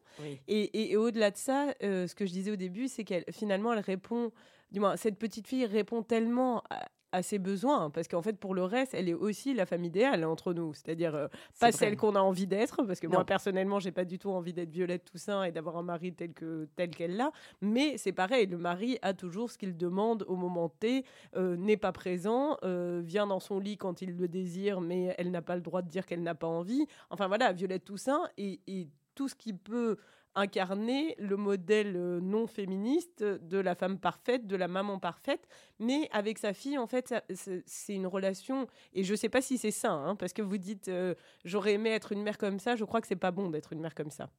Et, 0.47 0.95
au-delà 0.95 1.31
de 1.31 1.37
ça, 1.37 1.73
euh, 1.83 2.07
ce 2.07 2.15
que 2.15 2.25
je 2.25 2.31
disais 2.31 2.51
au 2.51 2.55
début, 2.55 2.87
c'est 2.87 3.03
qu'elle 3.03 3.25
finalement, 3.31 3.73
elle 3.73 3.79
répond, 3.79 4.31
du 4.71 4.79
moins, 4.79 4.95
cette 4.95 5.17
petite 5.17 5.47
fille 5.47 5.65
répond 5.65 6.01
tellement 6.01 6.63
à, 6.69 6.87
à 7.11 7.23
ses 7.23 7.39
besoins, 7.39 7.89
parce 7.89 8.07
qu'en 8.07 8.21
fait, 8.21 8.37
pour 8.37 8.53
le 8.53 8.63
reste, 8.63 8.93
elle 8.93 9.09
est 9.09 9.13
aussi 9.13 9.53
la 9.53 9.65
femme 9.65 9.83
idéale 9.83 10.23
entre 10.25 10.53
nous, 10.53 10.73
c'est-à-dire 10.73 11.15
euh, 11.15 11.27
pas 11.59 11.71
celle 11.71 11.97
qu'on 11.97 12.15
a 12.15 12.19
envie 12.19 12.47
d'être, 12.47 12.83
parce 12.83 12.99
que 12.99 13.07
moi 13.07 13.25
personnellement, 13.25 13.79
j'ai 13.79 13.91
pas 13.91 14.05
du 14.05 14.19
tout 14.19 14.29
envie 14.29 14.53
d'être 14.53 14.69
Violette 14.69 15.05
Toussaint 15.05 15.43
et 15.43 15.51
d'avoir 15.51 15.77
un 15.77 15.83
mari 15.83 16.13
tel 16.13 16.33
que 16.33 16.67
tel 16.75 16.89
qu'elle 16.91 17.15
l'a, 17.15 17.31
mais 17.61 17.97
c'est 17.97 18.11
pareil, 18.11 18.47
le 18.47 18.57
mari 18.57 18.99
a 19.01 19.13
toujours 19.13 19.49
ce 19.49 19.57
qu'il 19.57 19.77
demande 19.77 20.23
au 20.27 20.35
moment 20.35 20.69
T, 20.69 21.03
euh, 21.35 21.55
n'est 21.55 21.77
pas 21.77 21.91
présent, 21.91 22.57
euh, 22.63 23.01
vient 23.03 23.27
dans 23.27 23.39
son 23.39 23.59
lit 23.59 23.77
quand 23.77 24.01
il 24.01 24.15
le 24.15 24.27
désire, 24.27 24.81
mais 24.81 25.15
elle 25.17 25.31
n'a 25.31 25.41
pas 25.41 25.55
le 25.55 25.61
droit 25.61 25.81
de 25.81 25.89
dire 25.89 26.05
qu'elle 26.05 26.23
n'a 26.23 26.35
pas 26.35 26.47
envie. 26.47 26.85
Enfin 27.09 27.27
voilà, 27.27 27.51
Violette 27.53 27.85
Toussaint 27.85 28.23
et, 28.37 28.59
et 28.67 28.87
tout 29.15 29.27
ce 29.27 29.35
qui 29.35 29.53
peut 29.53 29.97
incarner 30.35 31.15
le 31.19 31.37
modèle 31.37 31.95
euh, 31.95 32.19
non 32.21 32.47
féministe 32.47 33.23
de 33.23 33.57
la 33.57 33.75
femme 33.75 33.99
parfaite, 33.99 34.47
de 34.47 34.55
la 34.55 34.67
maman 34.67 34.99
parfaite, 34.99 35.47
mais 35.79 36.09
avec 36.11 36.37
sa 36.37 36.53
fille, 36.53 36.77
en 36.77 36.87
fait, 36.87 37.13
c'est 37.33 37.95
une 37.95 38.07
relation, 38.07 38.67
et 38.93 39.03
je 39.03 39.11
ne 39.11 39.17
sais 39.17 39.29
pas 39.29 39.41
si 39.41 39.57
c'est 39.57 39.71
ça, 39.71 39.91
hein, 39.91 40.15
parce 40.15 40.33
que 40.33 40.41
vous 40.41 40.57
dites, 40.57 40.87
euh, 40.87 41.15
j'aurais 41.45 41.73
aimé 41.73 41.89
être 41.89 42.11
une 42.11 42.23
mère 42.23 42.37
comme 42.37 42.59
ça, 42.59 42.75
je 42.75 42.83
crois 42.85 43.01
que 43.01 43.07
c'est 43.07 43.15
pas 43.15 43.31
bon 43.31 43.49
d'être 43.49 43.73
une 43.73 43.81
mère 43.81 43.95
comme 43.95 44.11
ça. 44.11 44.29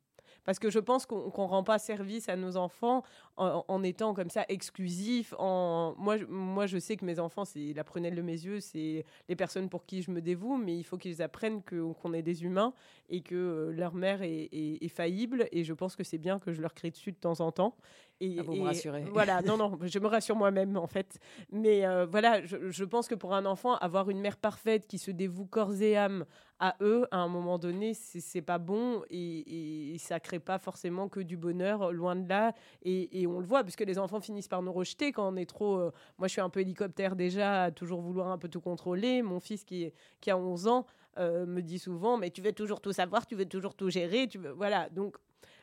Parce 0.44 0.58
que 0.58 0.70
je 0.70 0.78
pense 0.78 1.06
qu'on 1.06 1.26
ne 1.26 1.48
rend 1.48 1.62
pas 1.62 1.78
service 1.78 2.28
à 2.28 2.36
nos 2.36 2.56
enfants 2.56 3.02
en, 3.36 3.82
étant 3.82 4.14
comme 4.14 4.30
ça 4.30 4.44
exclusif. 4.48 5.34
En... 5.38 5.94
Moi, 5.98 6.18
moi, 6.28 6.66
je 6.66 6.78
sais 6.78 6.96
que 6.96 7.04
mes 7.04 7.18
enfants, 7.18 7.44
c'est 7.44 7.72
la 7.74 7.84
prunelle 7.84 8.14
de 8.14 8.22
mes 8.22 8.32
yeux, 8.32 8.60
c'est 8.60 9.04
les 9.28 9.36
personnes 9.36 9.68
pour 9.68 9.86
qui 9.86 10.02
je 10.02 10.10
me 10.10 10.20
dévoue, 10.20 10.56
mais 10.56 10.76
il 10.76 10.84
faut 10.84 10.98
qu'ils 10.98 11.22
apprennent 11.22 11.62
qu'on 11.62 12.12
est 12.12 12.22
des 12.22 12.44
humains 12.44 12.74
et 13.08 13.22
que 13.22 13.34
euh, 13.34 13.72
leur 13.72 13.94
mère 13.94 14.22
est, 14.22 14.48
est, 14.52 14.88
faillible. 14.88 15.48
Et 15.52 15.64
je 15.64 15.72
pense 15.72 15.96
que 15.96 16.04
c'est 16.04 16.18
bien 16.18 16.38
que 16.38 16.52
je 16.52 16.60
leur 16.60 16.74
crie 16.74 16.90
dessus 16.90 17.12
de 17.12 17.16
temps 17.16 17.40
en 17.40 17.52
temps. 17.52 17.76
Et, 18.20 18.36
ah, 18.38 18.42
vous 18.42 18.54
me 18.54 18.62
rassurez. 18.64 19.04
Voilà, 19.12 19.42
non, 19.42 19.56
non, 19.58 19.78
je 19.82 19.98
me 19.98 20.06
rassure 20.06 20.36
moi-même 20.36 20.76
en 20.76 20.86
fait. 20.86 21.18
Mais 21.50 21.86
euh, 21.86 22.06
voilà, 22.06 22.44
je, 22.44 22.70
je, 22.70 22.84
pense 22.84 23.08
que 23.08 23.14
pour 23.14 23.34
un 23.34 23.46
enfant, 23.46 23.76
avoir 23.76 24.10
une 24.10 24.20
mère 24.20 24.36
parfaite 24.36 24.86
qui 24.86 24.98
se 24.98 25.10
dévoue 25.10 25.46
corps 25.46 25.80
et 25.80 25.96
âme 25.96 26.26
à 26.60 26.76
eux, 26.82 27.06
à 27.10 27.16
un 27.16 27.28
moment 27.28 27.58
donné, 27.58 27.94
c'est 27.94 28.42
pas 28.42 28.58
bon 28.58 29.02
et, 29.08 29.94
et, 29.94 29.98
ça 29.98 30.20
crée 30.20 30.38
pas 30.38 30.58
forcément 30.58 31.08
que 31.08 31.20
du 31.20 31.38
bonheur, 31.38 31.90
loin 31.90 32.14
de 32.14 32.28
là. 32.28 32.52
Et, 32.82 33.22
et, 33.22 33.26
on 33.26 33.40
le 33.40 33.46
voit, 33.46 33.62
puisque 33.62 33.80
les 33.80 33.98
enfants 33.98 34.20
finissent 34.20 34.48
par 34.48 34.62
nous 34.62 34.72
rejeter 34.72 35.10
quand 35.12 35.32
on 35.32 35.36
est 35.36 35.48
trop. 35.48 35.78
Euh, 35.78 35.90
moi, 36.18 36.28
je 36.28 36.32
suis 36.32 36.40
un 36.42 36.50
peu 36.50 36.60
hélicoptère 36.60 37.16
déjà, 37.16 37.64
à 37.64 37.70
toujours 37.70 38.02
vouloir 38.02 38.28
un 38.28 38.36
peu 38.36 38.48
tout 38.48 38.60
contrôler. 38.60 39.22
Mon 39.22 39.40
fils 39.40 39.64
qui, 39.64 39.90
qui 40.20 40.30
a 40.30 40.36
11 40.36 40.66
ans 40.66 40.86
euh, 41.18 41.46
me 41.46 41.62
dit 41.62 41.78
souvent 41.78 42.18
Mais 42.18 42.30
tu 42.30 42.42
veux 42.42 42.52
toujours 42.52 42.82
tout 42.82 42.92
savoir, 42.92 43.26
tu 43.26 43.36
veux 43.36 43.46
toujours 43.46 43.74
tout 43.74 43.88
gérer. 43.88 44.28
Tu 44.28 44.38
veux... 44.38 44.50
Voilà. 44.50 44.90
Donc, 44.90 45.16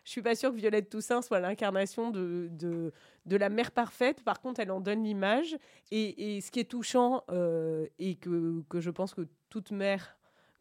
je 0.07 0.11
suis 0.13 0.21
pas 0.21 0.35
sûre 0.35 0.51
que 0.51 0.55
Violette 0.55 0.89
Toussaint 0.89 1.21
soit 1.21 1.41
l'incarnation 1.41 2.11
de, 2.11 2.47
de, 2.53 2.93
de, 3.25 3.35
la 3.35 3.49
mère 3.49 3.71
parfaite. 3.71 4.23
Par 4.23 4.39
contre, 4.39 4.61
elle 4.61 4.71
en 4.71 4.79
donne 4.79 5.03
l'image. 5.03 5.57
Et, 5.91 6.37
et, 6.37 6.39
ce 6.39 6.49
qui 6.49 6.61
est 6.61 6.69
touchant, 6.71 7.25
euh, 7.29 7.85
et 7.99 8.15
que, 8.15 8.63
que 8.69 8.79
je 8.79 8.89
pense 8.89 9.13
que 9.13 9.27
toute 9.49 9.71
mère 9.71 10.17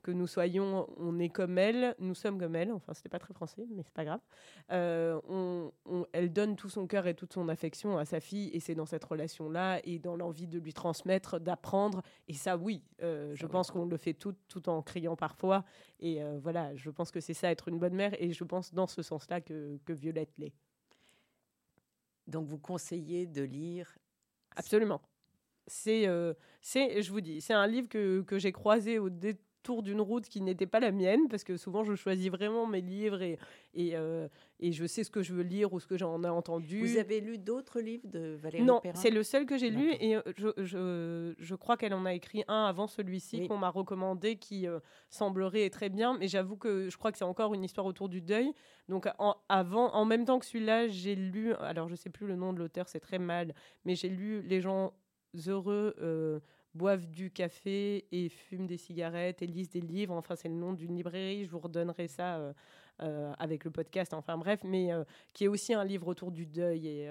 que 0.07 0.13
nous 0.13 0.29
soyons, 0.29 0.89
on 0.99 1.19
est 1.19 1.29
comme 1.29 1.59
elle, 1.59 1.97
nous 1.99 2.15
sommes 2.15 2.39
comme 2.39 2.55
elle. 2.55 2.71
Enfin, 2.71 2.95
c'était 2.95 3.09
pas 3.09 3.19
très 3.19 3.35
français, 3.35 3.67
mais 3.69 3.83
c'est 3.83 3.93
pas 3.93 4.05
grave. 4.05 4.21
Euh, 4.71 5.21
on, 5.29 5.73
elle 6.13 6.33
donne 6.33 6.55
tout 6.55 6.69
son 6.69 6.87
cœur 6.87 7.09
et 7.09 7.15
toute 7.15 7.33
son 7.33 7.49
affection 7.49 7.99
à 7.99 8.05
sa 8.05 8.21
fille, 8.21 8.49
et 8.53 8.61
c'est 8.61 8.77
dans 8.77 8.87
cette 8.87 9.03
relation-là 9.03 9.81
et 9.83 9.99
dans 9.99 10.15
l'envie 10.15 10.47
de 10.47 10.61
lui 10.61 10.73
transmettre, 10.73 11.41
d'apprendre. 11.41 12.03
Et 12.29 12.35
ça, 12.35 12.57
oui, 12.57 12.85
euh, 13.03 13.35
je 13.35 13.47
pense 13.47 13.73
qu'on 13.73 13.85
le 13.85 13.97
fait 13.97 14.15
tout, 14.15 14.37
tout 14.47 14.69
en 14.69 14.81
criant 14.81 15.17
parfois. 15.17 15.65
Et 15.99 16.23
euh, 16.23 16.39
voilà, 16.41 16.73
je 16.77 16.91
pense 16.91 17.11
que 17.11 17.19
c'est 17.19 17.35
ça, 17.35 17.51
être 17.51 17.67
une 17.67 17.81
bonne 17.81 17.95
mère. 17.95 18.15
Et 18.23 18.33
je 18.33 18.45
pense 18.45 18.73
dans 18.73 18.87
ce 18.87 19.03
sens-là 19.03 19.41
que, 19.41 19.77
que 19.85 19.93
Violette 19.93 20.39
l'est. 20.39 20.55
Donc, 22.29 22.47
vous 22.47 22.59
conseillez 22.59 23.27
de 23.27 23.43
lire 23.43 23.99
Absolument. 24.55 25.03
C'est, 25.67 26.07
c'est, 26.61 27.03
je 27.03 27.11
vous 27.11 27.21
dis, 27.21 27.41
c'est 27.41 27.53
un 27.53 27.67
livre 27.67 27.89
que, 27.89 28.23
que 28.23 28.39
j'ai 28.39 28.53
croisé 28.53 29.01
au 29.01 29.11
dé 29.11 29.37
tour 29.67 29.83
d'une 29.83 30.01
route 30.01 30.29
qui 30.29 30.41
n'était 30.41 30.67
pas 30.67 30.79
la 30.79 30.93
mienne, 30.93 31.29
parce 31.29 31.43
que 31.43 31.57
souvent 31.57 31.83
je 31.83 31.97
choisis 31.97 32.31
vraiment 32.31 32.69
mes 32.69 32.81
livres 32.81 33.21
et, 33.21 33.37
et, 33.75 33.97
euh, 33.97 34.29
et 34.61 34.71
je 34.71 34.87
sais 34.87 35.03
ce 35.03 35.11
que 35.11 35.25
je 35.25 35.35
veux 35.35 35.43
lire 35.43 35.73
ou 35.73 35.81
ce 35.81 35.89
que 35.89 35.99
j'en 35.99 36.23
ai 36.23 36.29
entendu. 36.29 36.79
Vous 36.87 36.99
avez 36.99 37.21
lu 37.21 37.37
d'autres 37.37 37.81
livres 37.81 38.07
de 38.07 38.37
Valérie 38.41 38.65
Non, 38.65 38.81
c'est 38.95 39.11
le 39.11 39.25
seul 39.25 39.45
que 39.45 39.59
j'ai 39.59 39.71
lu 39.71 39.93
et 39.99 40.15
euh, 40.15 40.23
je, 40.37 40.49
je, 40.59 41.35
je 41.37 41.55
crois 41.57 41.77
qu'elle 41.77 41.95
en 41.95 42.07
a 42.07 42.15
écrit 42.15 42.45
un 42.47 42.67
avant 42.67 42.87
celui-ci 42.87 43.49
qu'on 43.49 43.59
m'a 43.59 43.69
recommandé 43.69 44.37
qui 44.37 44.69
euh, 44.69 44.79
semblerait 45.11 45.69
très 45.71 45.89
bien, 45.89 46.17
mais 46.17 46.29
j'avoue 46.29 46.57
que 46.57 46.89
je 46.89 46.97
crois 46.97 47.11
que 47.11 47.19
c'est 47.19 47.25
encore 47.25 47.53
une 47.53 47.65
histoire 47.65 47.87
autour 47.87 48.09
du 48.09 48.21
deuil. 48.21 48.53
Donc 48.89 49.09
en, 49.19 49.35
avant, 49.49 49.93
en 49.95 50.05
même 50.05 50.25
temps 50.25 50.39
que 50.39 50.47
celui-là, 50.47 50.87
j'ai 50.87 51.17
lu, 51.17 51.55
alors 51.55 51.89
je 51.89 51.97
sais 51.97 52.11
plus 52.11 52.29
le 52.29 52.37
nom 52.37 52.53
de 52.53 52.61
l'auteur, 52.61 52.89
c'est 52.89 53.01
très 53.01 53.19
mal, 53.19 53.53
mais 53.85 53.97
j'ai 53.97 54.09
lu 54.09 54.43
Les 54.43 54.61
gens 54.61 54.93
heureux 55.49 56.41
boivent 56.77 57.07
du 57.07 57.31
café 57.31 58.07
et 58.13 58.29
fument 58.29 58.67
des 58.67 58.77
cigarettes 58.77 59.43
et 59.43 59.47
lisent 59.47 59.71
des 59.71 59.81
livres. 59.81 60.15
Enfin, 60.15 60.37
c'est 60.37 60.49
le 60.49 60.55
nom 60.55 60.73
d'une 60.73 60.95
librairie. 60.97 61.45
Je 61.45 61.51
vous 61.51 61.59
redonnerai 61.59 62.07
ça 62.09 62.37
euh, 62.37 62.53
euh, 63.03 63.33
avec 63.39 63.65
le 63.65 63.71
podcast. 63.71 64.15
Enfin, 64.15 64.37
bref, 64.37 64.61
mais 64.63 64.93
euh, 64.93 65.05
qui 65.33 65.45
est 65.45 65.49
aussi 65.49 65.75
un 65.75 65.85
livre 65.85 66.07
autour 66.09 66.31
du 66.31 66.47
deuil. 66.47 66.87
Et 66.87 67.09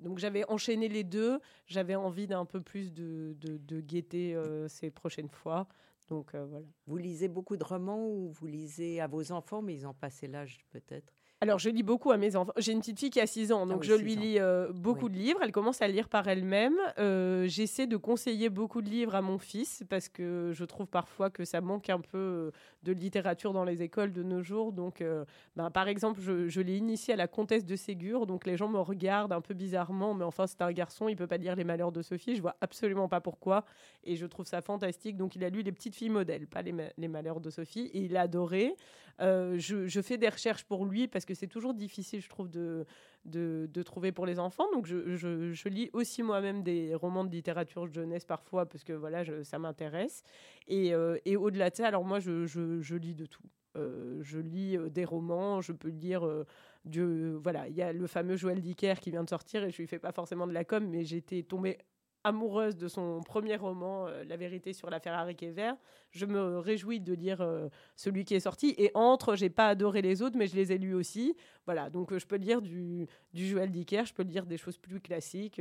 donc, 0.00 0.18
j'avais 0.18 0.44
enchaîné 0.48 0.88
les 0.88 1.04
deux. 1.04 1.40
J'avais 1.66 1.96
envie 1.96 2.26
d'un 2.26 2.44
peu 2.44 2.60
plus 2.60 2.92
de, 2.92 3.34
de, 3.40 3.56
de 3.56 3.80
gaieté 3.80 4.36
ces 4.68 4.90
prochaines 4.90 5.30
fois. 5.30 5.66
Donc 6.08 6.34
voilà. 6.34 6.66
Vous 6.86 6.96
lisez 6.96 7.28
beaucoup 7.28 7.56
de 7.56 7.64
romans 7.64 8.06
ou 8.08 8.30
vous 8.30 8.46
lisez 8.46 9.00
à 9.00 9.06
vos 9.06 9.32
enfants, 9.32 9.62
mais 9.62 9.74
ils 9.74 9.86
ont 9.86 9.94
passé 9.94 10.26
l'âge 10.26 10.58
peut-être? 10.70 11.19
Alors, 11.42 11.58
je 11.58 11.70
lis 11.70 11.82
beaucoup 11.82 12.10
à 12.10 12.18
mes 12.18 12.36
enfants. 12.36 12.52
J'ai 12.58 12.72
une 12.72 12.80
petite 12.80 13.00
fille 13.00 13.08
qui 13.08 13.18
a 13.18 13.26
6 13.26 13.50
ans, 13.50 13.62
ah 13.62 13.72
donc 13.72 13.82
je 13.82 13.94
lui 13.94 14.14
lis 14.14 14.38
euh, 14.38 14.70
beaucoup 14.74 15.08
de 15.08 15.16
livres. 15.16 15.40
Elle 15.42 15.52
commence 15.52 15.80
à 15.80 15.88
lire 15.88 16.10
par 16.10 16.28
elle-même. 16.28 16.76
Euh, 16.98 17.46
j'essaie 17.48 17.86
de 17.86 17.96
conseiller 17.96 18.50
beaucoup 18.50 18.82
de 18.82 18.90
livres 18.90 19.14
à 19.14 19.22
mon 19.22 19.38
fils 19.38 19.82
parce 19.88 20.10
que 20.10 20.52
je 20.52 20.64
trouve 20.66 20.86
parfois 20.86 21.30
que 21.30 21.46
ça 21.46 21.62
manque 21.62 21.88
un 21.88 22.00
peu 22.00 22.18
euh, 22.18 22.50
de 22.82 22.92
littérature 22.92 23.54
dans 23.54 23.64
les 23.64 23.82
écoles 23.82 24.12
de 24.12 24.22
nos 24.22 24.42
jours. 24.42 24.72
Donc, 24.72 25.02
ben, 25.56 25.70
par 25.70 25.88
exemple, 25.88 26.20
je, 26.20 26.60
l'ai 26.60 26.76
initié 26.76 27.14
à 27.14 27.16
la 27.16 27.26
comtesse 27.26 27.64
de 27.64 27.74
Ségur. 27.74 28.26
Donc, 28.26 28.44
les 28.44 28.58
gens 28.58 28.68
me 28.68 28.80
regardent 28.80 29.32
un 29.32 29.40
peu 29.40 29.54
bizarrement, 29.54 30.12
mais 30.12 30.24
enfin, 30.24 30.46
c'est 30.46 30.60
un 30.60 30.72
garçon, 30.72 31.08
il 31.08 31.16
peut 31.16 31.26
pas 31.26 31.38
lire 31.38 31.56
Les 31.56 31.64
Malheurs 31.64 31.92
de 31.92 32.02
Sophie. 32.02 32.36
Je 32.36 32.42
vois 32.42 32.56
absolument 32.60 33.08
pas 33.08 33.20
pourquoi. 33.22 33.64
Et 34.04 34.16
je 34.16 34.26
trouve 34.26 34.44
ça 34.44 34.60
fantastique. 34.60 35.16
Donc, 35.16 35.36
il 35.36 35.44
a 35.44 35.48
lu 35.48 35.62
Les 35.62 35.72
Petites 35.72 35.94
Filles 35.94 36.10
Modèles, 36.10 36.46
pas 36.46 36.60
Les, 36.60 36.74
les 36.98 37.08
Malheurs 37.08 37.40
de 37.40 37.48
Sophie. 37.48 37.90
Et 37.94 38.00
il 38.00 38.16
a 38.18 38.22
adoré. 38.22 38.76
Je, 39.20 39.86
je, 39.86 40.00
fais 40.00 40.16
des 40.16 40.30
recherches 40.30 40.64
pour 40.64 40.86
lui 40.86 41.06
parce 41.06 41.26
que 41.26 41.29
c'est 41.34 41.46
toujours 41.46 41.74
difficile, 41.74 42.20
je 42.20 42.28
trouve, 42.28 42.48
de, 42.48 42.86
de, 43.24 43.82
trouver 43.82 44.12
pour 44.12 44.26
les 44.26 44.38
enfants. 44.38 44.66
Donc, 44.72 44.86
je, 44.86 45.16
je, 45.16 45.68
lis 45.68 45.90
aussi 45.92 46.22
moi-même 46.22 46.62
des 46.62 46.94
romans 46.94 47.24
de 47.24 47.30
littérature 47.30 47.86
jeunesse 47.86 48.24
parfois, 48.24 48.66
parce 48.66 48.84
que 48.84 48.92
voilà, 48.92 49.24
ça 49.44 49.58
m'intéresse. 49.58 50.22
Et, 50.68 50.94
euh, 50.94 51.18
et 51.24 51.36
au-delà 51.36 51.70
de 51.70 51.76
ça, 51.76 51.86
alors 51.86 52.04
moi, 52.04 52.20
je, 52.20 52.94
lis 52.94 53.14
de 53.14 53.26
tout. 53.26 53.42
Euh, 53.76 54.18
je 54.22 54.38
lis 54.38 54.76
euh, 54.76 54.88
des 54.88 55.04
romans, 55.04 55.60
je 55.60 55.72
peux 55.72 55.88
lire 55.88 56.28
du, 56.84 57.34
voilà, 57.34 57.68
il 57.68 57.74
y 57.74 57.82
a 57.82 57.92
le 57.92 58.06
fameux 58.06 58.36
Joël 58.36 58.60
Dicker 58.60 58.94
qui 59.00 59.10
vient 59.10 59.22
de 59.22 59.28
sortir 59.28 59.62
et 59.64 59.70
je 59.70 59.76
lui 59.76 59.86
fais 59.86 59.98
pas 59.98 60.12
forcément 60.12 60.46
de 60.46 60.52
la 60.52 60.64
com, 60.64 60.86
mais 60.88 61.04
j'étais 61.04 61.42
tombée 61.42 61.78
amoureuse 62.24 62.76
de 62.76 62.88
son 62.88 63.20
premier 63.22 63.56
roman, 63.56 64.06
euh, 64.06 64.24
La 64.24 64.36
vérité 64.36 64.72
sur 64.72 64.90
la 64.90 65.00
Ferrari 65.00 65.34
qui 65.34 65.46
est 65.46 65.52
vert. 65.52 65.76
Je 66.10 66.26
me 66.26 66.58
réjouis 66.58 67.00
de 67.00 67.12
lire 67.14 67.40
euh, 67.40 67.68
celui 67.96 68.24
qui 68.24 68.34
est 68.34 68.40
sorti. 68.40 68.74
Et 68.78 68.90
entre, 68.94 69.36
j'ai 69.36 69.50
pas 69.50 69.68
adoré 69.68 70.02
les 70.02 70.22
autres, 70.22 70.36
mais 70.36 70.46
je 70.46 70.56
les 70.56 70.72
ai 70.72 70.78
lus 70.78 70.94
aussi. 70.94 71.36
Voilà, 71.66 71.90
donc 71.90 72.12
euh, 72.12 72.18
je 72.18 72.26
peux 72.26 72.36
lire 72.36 72.62
du, 72.62 73.06
du 73.32 73.46
Joël 73.46 73.70
Dicker, 73.70 74.04
je 74.04 74.14
peux 74.14 74.22
lire 74.22 74.46
des 74.46 74.56
choses 74.56 74.78
plus 74.78 75.00
classiques. 75.00 75.60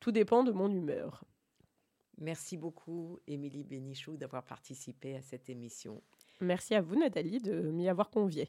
tout 0.00 0.12
dépend 0.12 0.44
de 0.44 0.52
mon 0.52 0.70
humeur. 0.70 1.24
Merci 2.18 2.56
beaucoup, 2.56 3.18
Émilie 3.26 3.64
Bénichou, 3.64 4.16
d'avoir 4.16 4.44
participé 4.44 5.16
à 5.16 5.22
cette 5.22 5.48
émission. 5.50 6.02
Merci 6.40 6.74
à 6.74 6.80
vous, 6.80 6.96
Nathalie, 6.96 7.40
de 7.40 7.70
m'y 7.70 7.88
avoir 7.88 8.10
conviée. 8.10 8.48